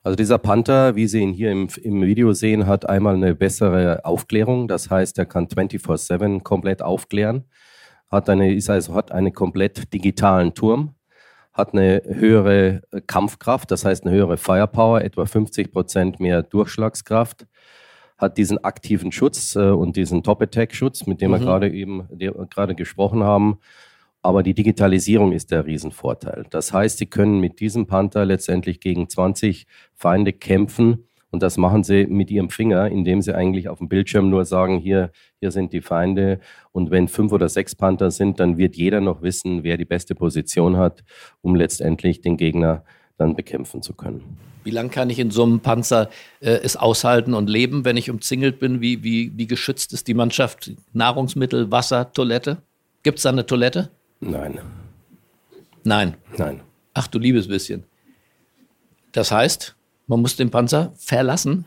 Also 0.04 0.16
dieser 0.16 0.38
Panther, 0.38 0.96
wie 0.96 1.08
Sie 1.08 1.20
ihn 1.20 1.34
hier 1.34 1.52
im, 1.52 1.68
im 1.84 2.02
Video 2.02 2.34
sehen, 2.34 2.66
hat 2.66 2.90
einmal 2.90 3.16
eine 3.16 3.36
bessere 3.36 4.04
Aufklärung. 4.04 4.68
Das 4.68 4.90
heißt, 4.90 5.18
er 5.20 5.26
kann 5.26 5.48
24-7 5.48 6.42
komplett 6.42 6.82
aufklären. 6.82 7.46
Hat 8.10 8.30
eine, 8.30 8.54
ist 8.54 8.70
also, 8.70 8.96
hat 8.96 9.12
einen 9.12 9.34
komplett 9.34 9.94
digitalen 9.94 10.54
Turm 10.54 10.96
hat 11.54 11.74
eine 11.74 12.02
höhere 12.06 12.82
äh, 12.92 13.02
Kampfkraft, 13.02 13.72
das 13.72 13.86
heißt 13.86 14.06
eine 14.06 14.16
höhere 14.16 14.38
Firepower, 14.38 15.02
etwa 15.02 15.26
50 15.26 15.72
Prozent 15.72 16.20
mehr 16.20 16.44
Durchschlagskraft, 16.44 17.46
hat 18.18 18.38
diesen 18.38 18.64
aktiven 18.64 19.12
Schutz 19.12 19.56
äh, 19.56 19.70
und 19.70 19.96
diesen 19.96 20.24
Top-Attack-Schutz, 20.24 21.08
mit 21.08 21.22
dem 21.22 21.32
mhm. 21.32 21.36
wir 21.36 21.40
gerade 21.40 21.70
eben 21.70 22.08
gerade 22.50 22.76
gesprochen 22.76 23.24
haben. 23.24 23.60
Aber 24.22 24.44
die 24.44 24.54
Digitalisierung 24.54 25.32
ist 25.32 25.52
der 25.52 25.66
Riesenvorteil. 25.66 26.46
Das 26.50 26.74
heißt, 26.74 27.00
Sie 27.00 27.08
können 27.08 27.40
mit 27.40 27.60
diesem 27.60 27.88
Panther 27.88 28.26
letztendlich 28.26 28.80
gegen 28.80 29.10
20 29.10 29.66
Feinde 29.96 30.34
kämpfen, 30.34 31.06
und 31.32 31.42
das 31.42 31.58
machen 31.58 31.84
sie 31.84 32.06
mit 32.08 32.30
ihrem 32.30 32.50
Finger, 32.50 32.88
indem 32.90 33.22
sie 33.22 33.34
eigentlich 33.34 33.70
auf 33.70 33.78
dem 33.80 33.88
Bildschirm 33.88 34.30
nur 34.30 34.44
sagen, 34.46 34.78
hier, 34.78 35.12
hier 35.40 35.52
sind 35.52 35.72
die 35.72 35.82
Feinde. 35.82 36.42
Und 36.74 36.92
wenn 36.92 37.08
fünf 37.08 37.32
oder 37.32 37.48
sechs 37.48 37.74
Panther 37.74 38.12
sind, 38.12 38.40
dann 38.40 38.58
wird 38.58 38.76
jeder 38.76 39.00
noch 39.00 39.22
wissen, 39.22 39.64
wer 39.64 39.78
die 39.78 39.86
beste 39.86 40.14
Position 40.14 40.76
hat, 40.76 41.04
um 41.42 41.56
letztendlich 41.56 42.20
den 42.22 42.36
Gegner 42.36 42.84
dann 43.18 43.36
bekämpfen 43.36 43.82
zu 43.82 43.94
können. 43.94 44.38
Wie 44.64 44.72
lange 44.72 44.90
kann 44.90 45.10
ich 45.10 45.20
in 45.20 45.32
so 45.32 45.44
einem 45.44 45.62
Panzer 45.62 46.10
äh, 46.42 46.52
es 46.64 46.76
aushalten 46.76 47.34
und 47.34 47.50
leben, 47.50 47.86
wenn 47.86 47.98
ich 47.98 48.12
umzingelt 48.12 48.60
bin? 48.60 48.82
Wie, 48.82 49.04
wie, 49.04 49.32
wie 49.36 49.48
geschützt 49.48 49.94
ist 49.94 50.08
die 50.08 50.14
Mannschaft? 50.14 50.72
Nahrungsmittel, 50.94 51.72
Wasser, 51.72 52.12
Toilette? 52.12 52.58
Gibt 53.04 53.18
es 53.18 53.24
da 53.24 53.30
eine 53.30 53.46
Toilette? 53.46 53.90
Nein. 54.22 54.60
Nein. 55.84 56.16
Nein. 56.38 56.62
Ach 56.94 57.08
du 57.08 57.20
liebes 57.20 57.48
bisschen. 57.48 57.84
Das 59.12 59.32
heißt, 59.32 59.76
man 60.08 60.22
muss 60.22 60.36
den 60.36 60.52
Panzer 60.52 60.94
verlassen. 60.98 61.66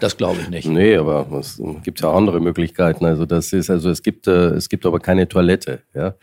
Das 0.00 0.16
glaube 0.16 0.40
ich 0.40 0.48
nicht. 0.48 0.66
nee, 0.68 0.96
aber 0.96 1.26
es 1.38 1.60
gibt 1.82 2.00
ja 2.00 2.12
andere 2.12 2.40
Möglichkeiten. 2.40 3.04
Also 3.04 3.26
das 3.26 3.52
ist, 3.52 3.70
also 3.70 3.90
es 3.90 4.02
gibt, 4.02 4.26
äh, 4.26 4.50
es 4.50 4.68
gibt 4.68 4.86
aber 4.86 5.00
keine 5.00 5.28
Toilette, 5.28 5.82
ja. 5.94 6.14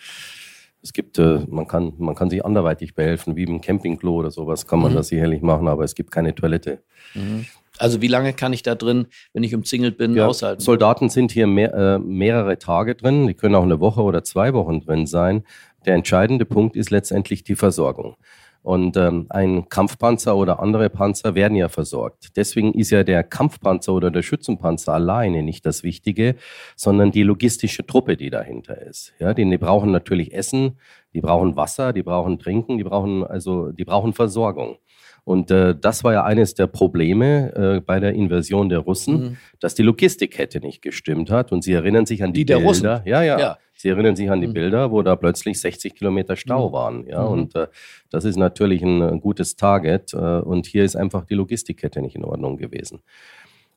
Es 0.84 0.92
gibt, 0.92 1.18
äh, 1.18 1.40
man 1.48 1.66
kann, 1.66 1.94
man 1.98 2.13
kann 2.13 2.30
sich 2.30 2.44
anderweitig 2.44 2.94
behelfen, 2.94 3.38
wie 3.38 3.44
im 3.44 3.62
Campingklo 3.62 4.16
oder 4.16 4.32
sowas 4.32 4.68
kann 4.68 4.80
man 4.80 4.92
mhm. 4.92 4.98
das 4.98 5.08
sicherlich 5.08 5.42
machen, 5.42 5.68
aber 5.70 5.86
es 5.86 5.96
gibt 5.96 6.12
keine 6.12 6.36
Toilette. 6.36 6.84
Mhm. 7.13 7.46
Also 7.80 8.02
wie 8.02 8.08
lange 8.08 8.34
kann 8.34 8.54
ich 8.54 8.62
da 8.62 8.75
drin, 8.75 9.08
wenn 9.34 9.44
ich 9.44 9.56
umzingelt 9.56 9.98
bin, 9.98 10.16
ja, 10.16 10.28
aushalten? 10.28 10.62
Soldaten 10.62 11.10
sind 11.10 11.32
hier 11.32 11.48
mehr, 11.48 11.74
äh, 11.74 12.00
mehrere 12.00 12.60
Tage 12.60 12.96
drin, 12.96 13.28
die 13.28 13.34
können 13.34 13.56
auch 13.56 13.63
eine 13.63 13.80
Woche 13.80 14.02
oder 14.02 14.24
zwei 14.24 14.54
Wochen 14.54 14.82
drin 14.82 15.08
sein. 15.08 15.44
Der 15.86 15.96
entscheidende 15.96 16.46
Punkt 16.46 16.75
ist 16.75 16.92
letztendlich 16.92 17.44
die 17.44 17.56
Versorgung. 17.56 18.16
Und 18.63 18.96
ähm, 18.96 19.27
ein 19.29 19.67
Kampfpanzer 19.67 20.38
oder 20.38 20.62
andere 20.62 20.89
Panzer 20.89 21.36
werden 21.36 21.58
ja 21.58 21.67
versorgt. 21.67 22.38
Deswegen 22.38 22.74
ist 22.74 22.91
ja 22.91 23.03
der 23.03 23.22
Kampfpanzer 23.24 23.93
oder 23.93 24.10
der 24.10 24.22
Schützenpanzer 24.22 24.93
alleine 24.93 25.43
nicht 25.43 25.65
das 25.65 25.84
Wichtige, 25.84 26.36
sondern 26.77 27.12
die 27.12 27.24
logistische 27.24 27.86
Truppe, 27.86 28.15
die 28.15 28.29
dahinter 28.29 28.82
ist. 28.82 29.13
Ja, 29.20 29.34
die, 29.34 29.48
die 29.50 29.58
brauchen 29.58 29.91
natürlich 29.91 30.34
Essen, 30.34 30.79
die 31.13 31.20
brauchen 31.20 31.58
Wasser, 31.58 31.91
die 31.91 32.03
brauchen 32.03 32.39
Trinken, 32.39 32.77
die 32.77 32.86
brauchen 32.86 33.25
also 33.25 33.72
die 33.72 33.86
brauchen 33.86 34.13
Versorgung. 34.13 34.77
Und 35.26 35.52
äh, 35.52 35.74
das 35.80 36.04
war 36.04 36.14
ja 36.14 36.24
eines 36.26 36.54
der 36.54 36.68
Probleme 36.68 37.54
äh, 37.56 37.82
bei 37.82 38.00
der 38.00 38.14
Invasion 38.14 38.68
der 38.68 38.80
Russen, 38.80 39.14
mhm. 39.14 39.38
dass 39.60 39.74
die 39.74 39.84
Logistikkette 39.84 40.60
nicht 40.60 40.82
gestimmt 40.82 41.32
hat. 41.32 41.52
Und 41.52 41.64
Sie 41.64 41.72
erinnern 41.72 42.06
sich 42.06 42.24
an 42.24 42.34
die, 42.34 42.42
die 42.42 42.46
der 42.46 42.56
Bilder. 42.56 42.68
Russen. 42.68 42.86
Ja, 43.06 43.22
ja, 43.24 43.40
ja. 43.40 43.58
Sie 43.76 43.90
erinnern 43.90 44.16
sich 44.16 44.30
an 44.30 44.42
die 44.42 44.48
mhm. 44.48 44.54
Bilder, 44.54 44.92
wo 44.92 45.02
da 45.02 45.16
plötzlich 45.16 45.60
60 45.60 45.96
Kilometer 45.96 46.36
Stau 46.36 46.70
mhm. 46.70 46.74
waren. 46.74 47.08
Ja, 47.08 47.24
mhm. 47.24 47.32
und 47.32 47.56
äh, 47.56 47.68
das 48.10 48.26
ist 48.26 48.38
natürlich 48.38 48.82
ein, 48.82 49.02
ein 49.02 49.20
gutes 49.22 49.56
Target. 49.56 50.14
Äh, 50.14 50.18
und 50.18 50.66
hier 50.66 50.84
ist 50.84 50.96
einfach 50.96 51.26
die 51.26 51.36
Logistikkette 51.36 52.02
nicht 52.02 52.16
in 52.16 52.26
Ordnung 52.26 52.58
gewesen. 52.58 53.02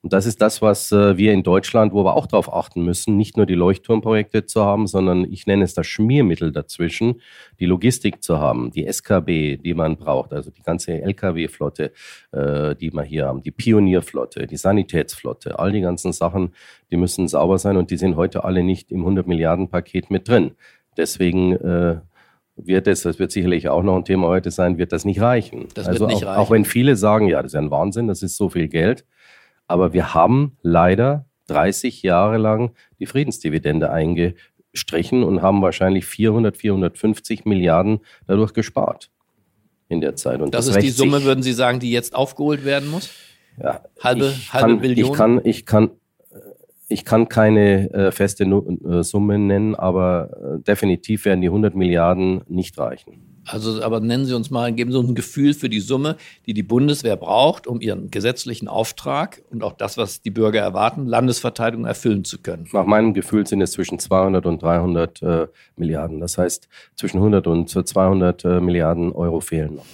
Und 0.07 0.13
das 0.13 0.25
ist 0.25 0.41
das, 0.41 0.63
was 0.63 0.93
äh, 0.93 1.17
wir 1.17 1.33
in 1.33 1.43
Deutschland, 1.43 1.93
wo 1.93 2.05
wir 2.05 2.15
auch 2.15 2.29
darauf 2.29 2.55
achten 2.55 2.85
müssen, 2.85 3.17
nicht 3.17 3.37
nur 3.37 3.45
die 3.45 3.57
Leuchtturmprojekte 3.57 4.47
zu 4.47 4.65
haben, 4.65 4.87
sondern 4.87 5.25
ich 5.25 5.49
nenne 5.49 5.65
es 5.65 5.75
das 5.75 5.89
Schmiermittel 5.89 6.53
dazwischen, 6.53 7.21
die 7.59 7.67
Logistik 7.67 8.23
zu 8.23 8.39
haben, 8.39 8.71
die 8.71 8.87
SKB, 8.87 9.57
die 9.57 9.75
man 9.75 9.97
braucht, 9.97 10.33
also 10.33 10.53
die 10.53 10.63
ganze 10.63 10.93
Lkw-Flotte, 11.03 11.91
äh, 12.31 12.77
die 12.77 12.93
wir 12.95 13.03
hier 13.03 13.27
haben, 13.27 13.43
die 13.43 13.51
Pionierflotte, 13.51 14.47
die 14.47 14.57
Sanitätsflotte, 14.57 15.59
all 15.59 15.73
die 15.73 15.81
ganzen 15.81 16.13
Sachen, 16.13 16.53
die 16.93 16.97
müssen 16.97 17.27
sauber 17.27 17.59
sein 17.59 17.77
und 17.77 17.91
die 17.91 17.97
sind 17.97 18.15
heute 18.15 18.45
alle 18.45 18.63
nicht 18.63 18.93
im 18.93 19.01
100 19.01 19.27
Milliarden 19.27 19.71
Paket 19.71 20.13
mit 20.13 20.29
drin. 20.29 20.53
Deswegen 20.97 21.55
äh, 21.55 21.97
wird 22.55 22.87
es, 22.87 23.03
das 23.03 23.19
wird 23.19 23.33
sicherlich 23.33 23.69
auch 23.69 23.83
noch 23.83 23.97
ein 23.97 24.05
Thema 24.05 24.29
heute 24.29 24.53
sein, 24.53 24.79
wird 24.79 24.93
das 24.93 25.05
nicht 25.05 25.21
reichen. 25.21 25.67
Das 25.75 25.89
also 25.89 25.99
wird 25.99 26.11
nicht 26.11 26.23
auch, 26.23 26.29
reichen. 26.29 26.41
auch 26.43 26.51
wenn 26.53 26.65
viele 26.65 26.95
sagen, 26.95 27.27
ja, 27.27 27.43
das 27.43 27.55
ist 27.55 27.59
ein 27.59 27.73
Wahnsinn, 27.73 28.07
das 28.07 28.23
ist 28.23 28.37
so 28.37 28.49
viel 28.49 28.69
Geld. 28.69 29.05
Aber 29.67 29.93
wir 29.93 30.15
haben 30.15 30.57
leider 30.63 31.27
30 31.49 32.03
Jahre 32.03 32.39
lang 32.39 32.73
die 32.99 33.07
Friedensdividende 33.07 33.91
eingestrichen 33.91 35.23
und 35.23 35.43
haben 35.43 35.63
wahrscheinlich 35.63 36.07
400, 36.07 36.57
450 36.57 37.45
Milliarden 37.45 38.01
dadurch 38.27 38.53
gespart 38.53 39.11
in 39.89 40.01
der 40.01 40.17
Zeit. 40.17 40.41
Und 40.41 40.55
das, 40.55 40.67
das 40.67 40.77
ist 40.77 40.83
die 40.83 40.91
Summe, 40.91 41.25
würden 41.25 41.43
Sie 41.43 41.53
sagen, 41.53 41.81
die 41.81 41.91
jetzt 41.91 42.15
aufgeholt 42.15 42.65
werden 42.65 42.91
muss? 42.91 43.11
Ja, 43.63 43.83
halbe, 44.01 44.35
halbe 44.53 44.69
kann, 44.69 44.81
Billion? 44.81 45.11
Ich 45.11 45.17
kann, 45.17 45.41
ich 45.45 45.67
kann, 45.67 45.91
ich 46.89 47.05
kann 47.05 47.29
keine 47.29 47.91
äh, 47.93 48.13
feste 48.13 48.45
äh, 48.45 49.03
Summe 49.03 49.39
nennen, 49.39 49.75
aber 49.75 50.59
äh, 50.59 50.63
definitiv 50.63 51.25
werden 51.25 51.41
die 51.41 51.49
100 51.49 51.75
Milliarden 51.75 52.43
nicht 52.49 52.79
reichen. 52.79 53.25
Also, 53.47 53.83
aber 53.83 54.00
nennen 54.00 54.25
Sie 54.25 54.35
uns 54.35 54.50
mal, 54.50 54.73
geben 54.73 54.91
Sie 54.91 54.99
uns 54.99 55.09
ein 55.09 55.15
Gefühl 55.15 55.55
für 55.55 55.69
die 55.69 55.81
Summe, 55.81 56.17
die 56.47 56.55
die 56.55 56.62
Bundeswehr 56.62 57.17
braucht, 57.17 57.67
um 57.67 57.81
ihren 57.81 58.11
gesetzlichen 58.11 58.67
Auftrag 58.67 59.43
und 59.50 59.62
auch 59.62 59.73
das, 59.73 59.97
was 59.97 60.21
die 60.21 60.31
Bürger 60.31 60.61
erwarten, 60.61 61.07
Landesverteidigung 61.07 61.87
erfüllen 61.87 62.25
zu 62.25 62.38
können. 62.38 62.69
Nach 62.73 62.87
meinem 62.87 63.15
Gefühl 63.15 63.47
sind 63.47 63.61
es 63.61 63.73
zwischen 63.73 63.99
200 63.99 64.47
und 64.47 64.62
300 64.62 65.23
äh, 65.23 65.47
Milliarden. 65.76 66.21
Das 66.21 66.38
heißt, 66.38 66.69
zwischen 66.97 67.19
100 67.19 67.47
und 67.47 67.69
200 67.69 68.45
äh, 68.45 68.61
Milliarden 68.61 69.12
Euro 69.12 69.41
fehlen 69.41 69.76
noch. 69.76 69.87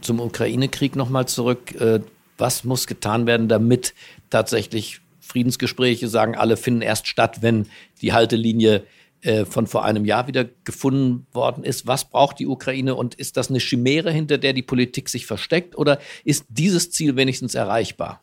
Zum 0.00 0.20
Ukraine-Krieg 0.20 0.96
nochmal 0.96 1.26
zurück. 1.26 1.74
Äh, 1.80 2.00
was 2.38 2.64
muss 2.64 2.86
getan 2.86 3.26
werden, 3.26 3.48
damit 3.48 3.94
tatsächlich 4.30 5.00
Friedensgespräche, 5.20 6.08
sagen 6.08 6.34
alle, 6.36 6.56
finden 6.56 6.82
erst 6.82 7.06
statt, 7.06 7.38
wenn 7.40 7.66
die 8.00 8.12
Haltelinie 8.12 8.82
äh, 9.22 9.44
von 9.44 9.66
vor 9.66 9.84
einem 9.84 10.04
Jahr 10.04 10.26
wieder 10.26 10.44
gefunden 10.64 11.26
worden 11.32 11.64
ist. 11.64 11.86
Was 11.86 12.04
braucht 12.10 12.38
die 12.38 12.46
Ukraine 12.46 12.94
und 12.94 13.14
ist 13.14 13.36
das 13.36 13.50
eine 13.50 13.60
Chimäre, 13.60 14.10
hinter 14.10 14.36
der 14.36 14.52
die 14.52 14.62
Politik 14.62 15.08
sich 15.08 15.26
versteckt 15.26 15.78
oder 15.78 15.98
ist 16.24 16.46
dieses 16.48 16.90
Ziel 16.90 17.16
wenigstens 17.16 17.54
erreichbar? 17.54 18.20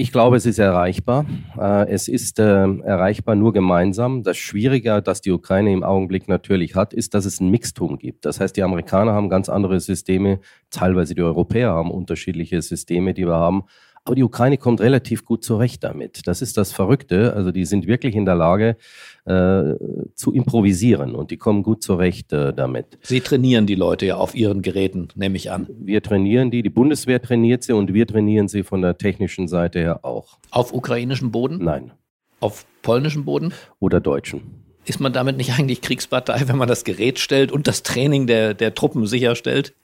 Ich 0.00 0.12
glaube, 0.12 0.36
es 0.36 0.46
ist 0.46 0.60
erreichbar. 0.60 1.26
Äh, 1.58 1.90
es 1.90 2.06
ist 2.06 2.38
äh, 2.38 2.42
erreichbar 2.44 3.34
nur 3.34 3.52
gemeinsam. 3.52 4.22
Das 4.22 4.36
Schwierige, 4.36 5.02
das 5.02 5.22
die 5.22 5.32
Ukraine 5.32 5.72
im 5.72 5.82
Augenblick 5.82 6.28
natürlich 6.28 6.76
hat, 6.76 6.94
ist, 6.94 7.14
dass 7.14 7.24
es 7.24 7.40
ein 7.40 7.50
Mixtum 7.50 7.98
gibt. 7.98 8.24
Das 8.24 8.38
heißt, 8.38 8.56
die 8.56 8.62
Amerikaner 8.62 9.12
haben 9.12 9.28
ganz 9.28 9.48
andere 9.48 9.80
Systeme, 9.80 10.38
teilweise 10.70 11.16
die 11.16 11.22
Europäer 11.22 11.70
haben 11.70 11.90
unterschiedliche 11.90 12.62
Systeme, 12.62 13.12
die 13.12 13.26
wir 13.26 13.34
haben. 13.34 13.64
Aber 14.08 14.14
die 14.14 14.24
Ukraine 14.24 14.56
kommt 14.56 14.80
relativ 14.80 15.26
gut 15.26 15.44
zurecht 15.44 15.84
damit. 15.84 16.26
Das 16.26 16.40
ist 16.40 16.56
das 16.56 16.72
Verrückte. 16.72 17.34
Also 17.34 17.52
die 17.52 17.66
sind 17.66 17.86
wirklich 17.86 18.14
in 18.14 18.24
der 18.24 18.36
Lage 18.36 18.78
äh, 19.26 19.74
zu 20.14 20.32
improvisieren 20.32 21.14
und 21.14 21.30
die 21.30 21.36
kommen 21.36 21.62
gut 21.62 21.82
zurecht 21.82 22.32
äh, 22.32 22.54
damit. 22.54 22.98
Sie 23.02 23.20
trainieren 23.20 23.66
die 23.66 23.74
Leute 23.74 24.06
ja 24.06 24.16
auf 24.16 24.34
ihren 24.34 24.62
Geräten, 24.62 25.08
nehme 25.14 25.36
ich 25.36 25.50
an. 25.50 25.66
Wir 25.78 26.02
trainieren 26.02 26.50
die, 26.50 26.62
die 26.62 26.70
Bundeswehr 26.70 27.20
trainiert 27.20 27.64
sie 27.64 27.74
und 27.74 27.92
wir 27.92 28.06
trainieren 28.06 28.48
sie 28.48 28.62
von 28.62 28.80
der 28.80 28.96
technischen 28.96 29.46
Seite 29.46 29.78
her 29.78 30.06
auch. 30.06 30.38
Auf 30.52 30.72
ukrainischem 30.72 31.30
Boden? 31.30 31.62
Nein. 31.62 31.92
Auf 32.40 32.64
polnischem 32.80 33.26
Boden? 33.26 33.52
Oder 33.78 34.00
deutschen. 34.00 34.64
Ist 34.86 35.00
man 35.00 35.12
damit 35.12 35.36
nicht 35.36 35.52
eigentlich 35.58 35.82
Kriegspartei, 35.82 36.44
wenn 36.46 36.56
man 36.56 36.66
das 36.66 36.84
Gerät 36.84 37.18
stellt 37.18 37.52
und 37.52 37.66
das 37.66 37.82
Training 37.82 38.26
der, 38.26 38.54
der 38.54 38.74
Truppen 38.74 39.06
sicherstellt? 39.06 39.74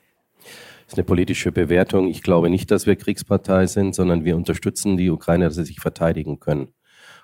Das 0.86 0.94
ist 0.94 0.98
eine 0.98 1.04
politische 1.04 1.52
Bewertung. 1.52 2.08
Ich 2.08 2.22
glaube 2.22 2.50
nicht, 2.50 2.70
dass 2.70 2.86
wir 2.86 2.96
Kriegspartei 2.96 3.66
sind, 3.66 3.94
sondern 3.94 4.24
wir 4.24 4.36
unterstützen 4.36 4.96
die 4.96 5.10
Ukrainer, 5.10 5.46
dass 5.46 5.54
sie 5.54 5.64
sich 5.64 5.80
verteidigen 5.80 6.40
können. 6.40 6.68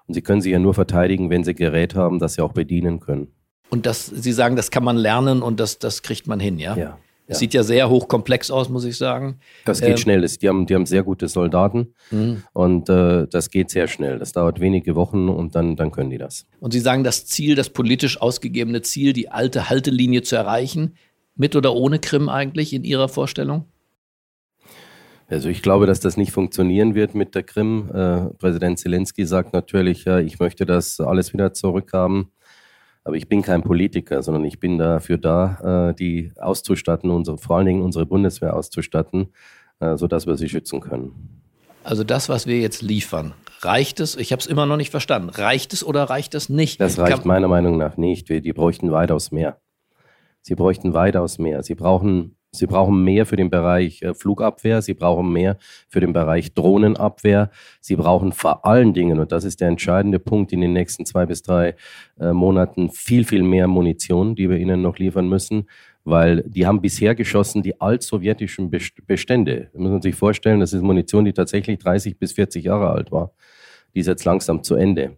Und 0.07 0.15
sie 0.15 0.23
können 0.23 0.41
sich 0.41 0.53
ja 0.53 0.59
nur 0.59 0.75
verteidigen, 0.75 1.31
wenn 1.31 1.45
sie 1.45 1.55
Gerät 1.55 1.95
haben, 1.95 2.19
das 2.19 2.35
sie 2.35 2.43
auch 2.43 2.53
bedienen 2.53 3.01
können. 3.01 3.29
Und 3.69 3.87
das, 3.87 4.07
Sie 4.07 4.33
sagen, 4.33 4.57
das 4.57 4.71
kann 4.71 4.83
man 4.83 4.97
lernen 4.97 5.43
und 5.43 5.61
das, 5.61 5.79
das 5.79 6.03
kriegt 6.03 6.27
man 6.27 6.41
hin, 6.41 6.59
ja? 6.59 6.77
Ja. 6.77 6.99
Es 7.31 7.39
sieht 7.39 7.55
ja 7.55 7.63
sehr 7.63 7.89
hochkomplex 7.89 8.51
aus, 8.51 8.69
muss 8.69 8.85
ich 8.85 8.97
sagen. 8.97 9.39
Das 9.65 9.81
geht 9.81 9.91
ähm, 9.91 9.97
schnell. 9.99 10.27
Die 10.27 10.49
haben, 10.49 10.67
die 10.67 10.75
haben 10.75 10.85
sehr 10.85 11.05
gute 11.05 11.29
Soldaten 11.29 11.95
mhm. 12.11 12.43
und 12.53 12.89
äh, 12.89 13.29
das 13.29 13.51
geht 13.51 13.71
sehr 13.71 13.87
schnell. 13.87 14.19
Das 14.19 14.33
dauert 14.33 14.59
wenige 14.59 14.97
Wochen 14.97 15.29
und 15.29 15.55
dann, 15.55 15.77
dann 15.77 15.93
können 15.93 16.11
die 16.11 16.19
das. 16.19 16.47
Und 16.59 16.73
Sie 16.73 16.81
sagen, 16.81 17.05
das 17.05 17.27
Ziel, 17.27 17.55
das 17.55 17.71
politisch 17.71 18.21
ausgegebene 18.21 18.83
Ziel, 18.83 19.13
die 19.13 19.29
alte 19.29 19.71
Haltelinie 19.71 20.23
zu 20.23 20.35
erreichen, 20.35 20.97
mit 21.41 21.57
oder 21.57 21.75
ohne 21.75 21.99
Krim 21.99 22.29
eigentlich 22.29 22.73
in 22.73 22.85
Ihrer 22.85 23.09
Vorstellung? 23.09 23.65
Also 25.29 25.49
ich 25.49 25.63
glaube, 25.63 25.87
dass 25.87 26.01
das 26.01 26.17
nicht 26.17 26.33
funktionieren 26.33 26.95
wird 26.95 27.15
mit 27.15 27.35
der 27.35 27.45
Krim. 27.45 27.89
Äh, 27.93 28.35
Präsident 28.35 28.79
Zelensky 28.79 29.25
sagt 29.25 29.53
natürlich, 29.55 30.05
ja, 30.05 30.19
ich 30.19 30.39
möchte 30.39 30.67
das 30.67 31.01
alles 31.01 31.33
wieder 31.33 31.55
zurückhaben. 31.55 32.31
Aber 33.05 33.17
ich 33.17 33.29
bin 33.29 33.41
kein 33.41 33.63
Politiker, 33.63 34.23
sondern 34.23 34.45
ich 34.45 34.61
bin 34.61 34.77
dafür 34.77 35.17
da, 35.17 35.89
äh, 35.91 35.95
die 35.95 36.33
auszustatten, 36.39 37.11
unsere, 37.11 37.39
vor 37.39 37.57
allen 37.57 37.67
Dingen 37.67 37.83
unsere 37.83 38.05
Bundeswehr 38.05 38.55
auszustatten, 38.55 39.29
äh, 39.79 39.97
sodass 39.97 40.27
wir 40.27 40.37
sie 40.37 40.49
schützen 40.49 40.81
können. 40.81 41.41
Also 41.85 42.05
das, 42.05 42.29
was 42.29 42.47
wir 42.47 42.59
jetzt 42.59 42.83
liefern, 42.83 43.33
reicht 43.61 44.01
es? 44.01 44.17
Ich 44.17 44.33
habe 44.33 44.41
es 44.41 44.47
immer 44.47 44.67
noch 44.67 44.77
nicht 44.77 44.91
verstanden. 44.91 45.31
Reicht 45.31 45.73
es 45.73 45.83
oder 45.83 46.05
reicht 46.05 46.35
es 46.35 46.51
nicht? 46.51 46.81
Das 46.81 46.99
reicht 46.99 47.19
Kann 47.19 47.27
meiner 47.27 47.49
Meinung 47.49 47.79
nach 47.79 47.97
nicht. 47.97 48.29
Wir, 48.29 48.43
die 48.43 48.53
bräuchten 48.53 48.91
weitaus 48.91 49.31
mehr. 49.31 49.59
Sie 50.43 50.55
bräuchten 50.55 50.95
weitaus 50.95 51.39
mehr. 51.39 51.63
Sie 51.63 51.75
brauchen, 51.75 52.37
sie 52.53 52.67
brauchen 52.67 53.05
mehr 53.05 53.27
für 53.27 53.37
den 53.37 53.51
Bereich 53.51 54.03
äh, 54.03 54.15
Flugabwehr. 54.15 54.83
Sie 54.83 54.95
brauchen 54.95 55.33
mehr 55.33 55.57
für 55.89 56.01
den 56.01 56.13
Bereich 56.13 56.55
Drohnenabwehr. 56.55 57.51
Sie 57.81 57.97
brauchen 57.97 58.33
vor 58.33 58.65
allen 58.65 58.95
Dingen, 58.95 59.19
und 59.19 59.33
das 59.33 59.45
ist 59.45 59.61
der 59.61 59.69
entscheidende 59.69 60.19
Punkt 60.19 60.53
in 60.53 60.61
den 60.61 60.73
nächsten 60.73 61.05
zwei 61.07 61.27
bis 61.27 61.43
drei 61.43 61.75
äh, 62.19 62.33
Monaten, 62.33 62.91
viel, 62.91 63.25
viel 63.25 63.43
mehr 63.43 63.69
Munition, 63.69 64.35
die 64.35 64.49
wir 64.49 64.57
ihnen 64.57 64.83
noch 64.83 64.99
liefern 64.99 65.29
müssen 65.29 65.67
weil 66.05 66.43
die 66.47 66.67
haben 66.67 66.81
bisher 66.81 67.15
geschossen 67.15 67.63
die 67.63 67.81
altsowjetischen 67.81 68.71
Bestände. 69.07 69.71
Da 69.73 69.79
muss 69.79 69.91
man 69.91 70.03
sich 70.03 70.15
vorstellen, 70.15 70.61
das 70.61 70.73
ist 70.73 70.83
Munition, 70.83 71.25
die 71.25 71.33
tatsächlich 71.33 71.79
30 71.79 72.19
bis 72.19 72.33
40 72.33 72.65
Jahre 72.65 72.91
alt 72.91 73.13
war. 73.13 73.33
Die 73.95 74.01
ist 74.01 74.07
jetzt 74.07 74.25
langsam 74.25 74.63
zu 74.63 74.77
Ende. 74.77 75.17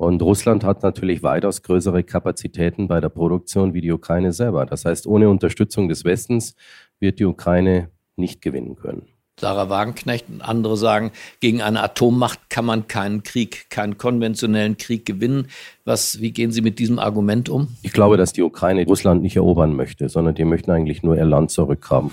Und 0.00 0.22
Russland 0.22 0.64
hat 0.64 0.82
natürlich 0.82 1.22
weitaus 1.22 1.60
größere 1.62 2.02
Kapazitäten 2.02 2.88
bei 2.88 3.02
der 3.02 3.10
Produktion 3.10 3.74
wie 3.74 3.82
die 3.82 3.92
Ukraine 3.92 4.32
selber. 4.32 4.64
Das 4.64 4.86
heißt, 4.86 5.06
ohne 5.06 5.28
Unterstützung 5.28 5.90
des 5.90 6.06
Westens 6.06 6.54
wird 7.00 7.18
die 7.18 7.26
Ukraine 7.26 7.90
nicht 8.16 8.40
gewinnen 8.40 8.76
können. 8.76 9.02
Sarah 9.38 9.68
Wagenknecht 9.68 10.30
und 10.30 10.40
andere 10.40 10.78
sagen, 10.78 11.10
gegen 11.40 11.60
eine 11.60 11.82
Atommacht 11.82 12.48
kann 12.48 12.64
man 12.64 12.88
keinen 12.88 13.24
Krieg, 13.24 13.68
keinen 13.68 13.98
konventionellen 13.98 14.78
Krieg 14.78 15.04
gewinnen. 15.04 15.48
Was, 15.84 16.18
wie 16.22 16.32
gehen 16.32 16.50
Sie 16.50 16.62
mit 16.62 16.78
diesem 16.78 16.98
Argument 16.98 17.50
um? 17.50 17.68
Ich 17.82 17.92
glaube, 17.92 18.16
dass 18.16 18.32
die 18.32 18.42
Ukraine 18.42 18.86
Russland 18.86 19.20
nicht 19.20 19.36
erobern 19.36 19.76
möchte, 19.76 20.08
sondern 20.08 20.34
die 20.34 20.46
möchten 20.46 20.70
eigentlich 20.70 21.02
nur 21.02 21.14
ihr 21.14 21.26
Land 21.26 21.50
zurückhaben. 21.50 22.10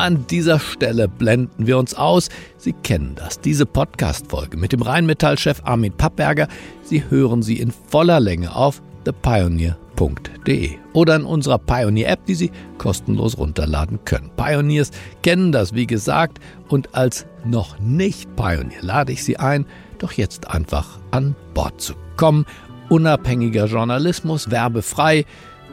An 0.00 0.26
dieser 0.28 0.58
Stelle 0.58 1.08
blenden 1.08 1.66
wir 1.66 1.76
uns 1.76 1.92
aus. 1.92 2.30
Sie 2.56 2.72
kennen 2.72 3.16
das, 3.16 3.38
diese 3.38 3.66
Podcast-Folge 3.66 4.56
mit 4.56 4.72
dem 4.72 4.80
Rheinmetall-Chef 4.80 5.60
Armin 5.64 5.92
Pappberger. 5.92 6.48
Sie 6.82 7.04
hören 7.10 7.42
sie 7.42 7.58
in 7.58 7.70
voller 7.70 8.18
Länge 8.18 8.56
auf 8.56 8.80
thepioneer.de 9.04 10.70
oder 10.94 11.16
in 11.16 11.24
unserer 11.24 11.58
Pioneer-App, 11.58 12.24
die 12.24 12.34
Sie 12.34 12.50
kostenlos 12.78 13.36
runterladen 13.36 13.98
können. 14.06 14.30
Pioneers 14.38 14.90
kennen 15.22 15.52
das, 15.52 15.74
wie 15.74 15.86
gesagt, 15.86 16.38
und 16.68 16.94
als 16.94 17.26
noch 17.44 17.78
nicht 17.78 18.34
Pioneer 18.36 18.80
lade 18.80 19.12
ich 19.12 19.22
Sie 19.22 19.36
ein, 19.36 19.66
doch 19.98 20.12
jetzt 20.12 20.48
einfach 20.48 20.98
an 21.10 21.36
Bord 21.52 21.78
zu 21.78 21.92
kommen. 22.16 22.46
Unabhängiger 22.88 23.66
Journalismus, 23.66 24.50
werbefrei, 24.50 25.26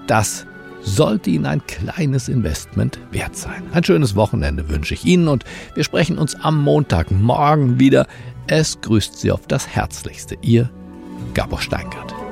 das 0.05 0.46
sollte 0.81 1.29
Ihnen 1.29 1.45
ein 1.45 1.65
kleines 1.65 2.29
Investment 2.29 2.99
wert 3.11 3.35
sein. 3.35 3.63
Ein 3.73 3.83
schönes 3.83 4.15
Wochenende 4.15 4.69
wünsche 4.69 4.93
ich 4.93 5.05
Ihnen 5.05 5.27
und 5.27 5.43
wir 5.75 5.83
sprechen 5.83 6.17
uns 6.17 6.35
am 6.35 6.63
Montagmorgen 6.63 7.79
wieder. 7.79 8.07
Es 8.47 8.79
grüßt 8.81 9.19
Sie 9.19 9.31
auf 9.31 9.47
das 9.47 9.67
Herzlichste. 9.67 10.37
Ihr 10.41 10.69
Gabor 11.33 11.61
Steingart. 11.61 12.26